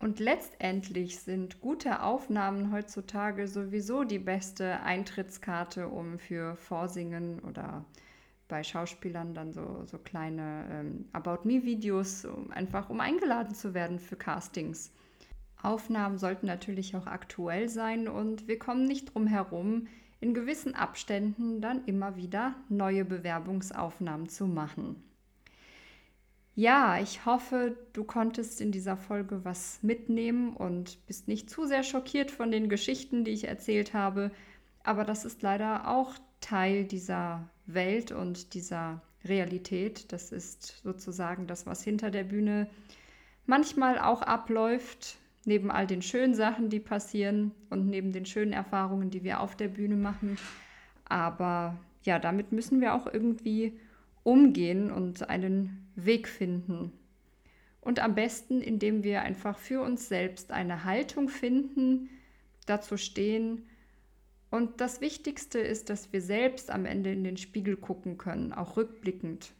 Und 0.00 0.18
letztendlich 0.18 1.20
sind 1.20 1.60
gute 1.60 2.02
Aufnahmen 2.02 2.72
heutzutage 2.72 3.46
sowieso 3.46 4.04
die 4.04 4.18
beste 4.18 4.80
Eintrittskarte, 4.80 5.88
um 5.88 6.18
für 6.18 6.56
Vorsingen 6.56 7.38
oder 7.40 7.84
bei 8.48 8.64
Schauspielern 8.64 9.34
dann 9.34 9.52
so, 9.52 9.84
so 9.84 9.98
kleine 9.98 10.64
ähm, 10.72 11.04
About 11.12 11.46
Me-Videos, 11.46 12.24
um, 12.24 12.50
einfach 12.50 12.90
um 12.90 12.98
eingeladen 12.98 13.54
zu 13.54 13.74
werden 13.74 14.00
für 14.00 14.16
Castings. 14.16 14.92
Aufnahmen 15.62 16.18
sollten 16.18 16.46
natürlich 16.46 16.96
auch 16.96 17.06
aktuell 17.06 17.68
sein 17.68 18.08
und 18.08 18.48
wir 18.48 18.58
kommen 18.58 18.84
nicht 18.84 19.14
drum 19.14 19.26
herum, 19.26 19.86
in 20.20 20.34
gewissen 20.34 20.74
Abständen 20.74 21.60
dann 21.60 21.84
immer 21.86 22.16
wieder 22.16 22.54
neue 22.68 23.04
Bewerbungsaufnahmen 23.04 24.28
zu 24.28 24.46
machen. 24.46 25.02
Ja, 26.54 27.00
ich 27.00 27.24
hoffe, 27.24 27.76
du 27.94 28.04
konntest 28.04 28.60
in 28.60 28.70
dieser 28.70 28.96
Folge 28.96 29.44
was 29.44 29.82
mitnehmen 29.82 30.54
und 30.54 31.06
bist 31.06 31.26
nicht 31.26 31.48
zu 31.48 31.64
sehr 31.64 31.82
schockiert 31.82 32.30
von 32.30 32.50
den 32.50 32.68
Geschichten, 32.68 33.24
die 33.24 33.30
ich 33.30 33.48
erzählt 33.48 33.94
habe. 33.94 34.30
Aber 34.82 35.04
das 35.04 35.24
ist 35.24 35.40
leider 35.40 35.88
auch 35.88 36.14
Teil 36.40 36.84
dieser 36.84 37.48
Welt 37.66 38.12
und 38.12 38.52
dieser 38.52 39.00
Realität. 39.24 40.12
Das 40.12 40.32
ist 40.32 40.82
sozusagen 40.82 41.46
das, 41.46 41.66
was 41.66 41.82
hinter 41.82 42.10
der 42.10 42.24
Bühne 42.24 42.68
manchmal 43.46 43.98
auch 43.98 44.20
abläuft 44.20 45.18
neben 45.44 45.70
all 45.70 45.86
den 45.86 46.02
schönen 46.02 46.34
Sachen, 46.34 46.68
die 46.68 46.80
passieren 46.80 47.52
und 47.70 47.86
neben 47.86 48.12
den 48.12 48.26
schönen 48.26 48.52
Erfahrungen, 48.52 49.10
die 49.10 49.24
wir 49.24 49.40
auf 49.40 49.56
der 49.56 49.68
Bühne 49.68 49.96
machen. 49.96 50.38
Aber 51.04 51.78
ja, 52.02 52.18
damit 52.18 52.52
müssen 52.52 52.80
wir 52.80 52.94
auch 52.94 53.06
irgendwie 53.06 53.78
umgehen 54.22 54.90
und 54.90 55.28
einen 55.28 55.88
Weg 55.96 56.28
finden. 56.28 56.92
Und 57.80 57.98
am 58.00 58.14
besten, 58.14 58.60
indem 58.60 59.02
wir 59.02 59.22
einfach 59.22 59.58
für 59.58 59.80
uns 59.80 60.08
selbst 60.08 60.52
eine 60.52 60.84
Haltung 60.84 61.28
finden, 61.28 62.10
dazu 62.66 62.96
stehen. 62.96 63.66
Und 64.50 64.80
das 64.80 65.00
Wichtigste 65.00 65.58
ist, 65.58 65.88
dass 65.88 66.12
wir 66.12 66.20
selbst 66.20 66.70
am 66.70 66.84
Ende 66.84 67.12
in 67.12 67.24
den 67.24 67.36
Spiegel 67.36 67.76
gucken 67.76 68.18
können, 68.18 68.52
auch 68.52 68.76
rückblickend. 68.76 69.52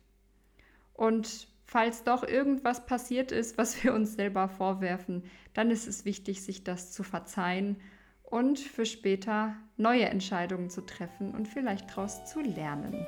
Und 0.93 1.49
falls 1.70 2.02
doch 2.02 2.24
irgendwas 2.24 2.85
passiert 2.85 3.30
ist, 3.30 3.56
was 3.56 3.85
wir 3.85 3.94
uns 3.94 4.14
selber 4.14 4.48
vorwerfen, 4.48 5.22
dann 5.54 5.70
ist 5.70 5.87
es 5.87 6.04
wichtig, 6.04 6.42
sich 6.42 6.64
das 6.64 6.90
zu 6.90 7.04
verzeihen 7.04 7.76
und 8.24 8.59
für 8.59 8.85
später 8.85 9.54
neue 9.76 10.06
Entscheidungen 10.06 10.68
zu 10.68 10.80
treffen 10.80 11.33
und 11.33 11.46
vielleicht 11.46 11.90
daraus 11.90 12.24
zu 12.24 12.40
lernen. 12.40 13.06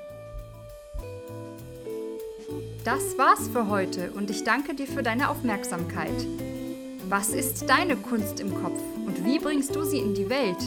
Das 2.85 3.19
war's 3.19 3.49
für 3.49 3.69
heute 3.69 4.13
und 4.13 4.31
ich 4.31 4.45
danke 4.45 4.75
dir 4.75 4.87
für 4.87 5.03
deine 5.03 5.29
Aufmerksamkeit. 5.29 6.27
Was 7.09 7.31
ist 7.31 7.69
deine 7.69 7.97
Kunst 7.97 8.39
im 8.39 8.55
Kopf 8.63 8.81
und 9.05 9.25
wie 9.25 9.41
bringst 9.41 9.75
du 9.75 9.83
sie 9.83 9.99
in 9.99 10.15
die 10.15 10.31
Welt? 10.31 10.63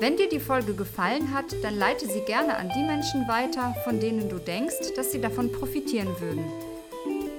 Wenn 0.00 0.18
dir 0.18 0.28
die 0.28 0.40
Folge 0.40 0.74
gefallen 0.74 1.32
hat, 1.32 1.46
dann 1.62 1.78
leite 1.78 2.06
sie 2.06 2.20
gerne 2.20 2.56
an 2.56 2.70
die 2.76 2.82
Menschen 2.82 3.26
weiter, 3.26 3.74
von 3.84 4.00
denen 4.00 4.28
du 4.28 4.38
denkst, 4.38 4.92
dass 4.96 5.12
sie 5.12 5.20
davon 5.20 5.50
profitieren 5.50 6.08
würden. 6.20 6.73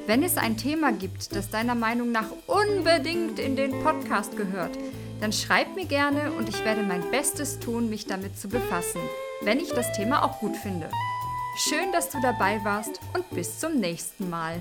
Wenn 0.07 0.21
es 0.21 0.37
ein 0.37 0.55
Thema 0.55 0.91
gibt, 0.91 1.35
das 1.35 1.49
deiner 1.49 1.73
Meinung 1.73 2.11
nach 2.11 2.27
unbedingt 2.45 3.39
in 3.39 3.55
den 3.55 3.71
Podcast 3.81 4.37
gehört, 4.37 4.77
dann 5.19 5.33
schreib 5.33 5.75
mir 5.75 5.85
gerne 5.85 6.31
und 6.33 6.47
ich 6.47 6.63
werde 6.63 6.83
mein 6.83 7.09
Bestes 7.09 7.59
tun, 7.59 7.89
mich 7.89 8.05
damit 8.05 8.37
zu 8.37 8.47
befassen, 8.47 9.01
wenn 9.41 9.59
ich 9.59 9.69
das 9.69 9.91
Thema 9.93 10.23
auch 10.23 10.39
gut 10.39 10.55
finde. 10.57 10.91
Schön, 11.57 11.91
dass 11.91 12.09
du 12.11 12.21
dabei 12.21 12.63
warst 12.63 12.99
und 13.13 13.27
bis 13.31 13.59
zum 13.59 13.79
nächsten 13.79 14.29
Mal. 14.29 14.59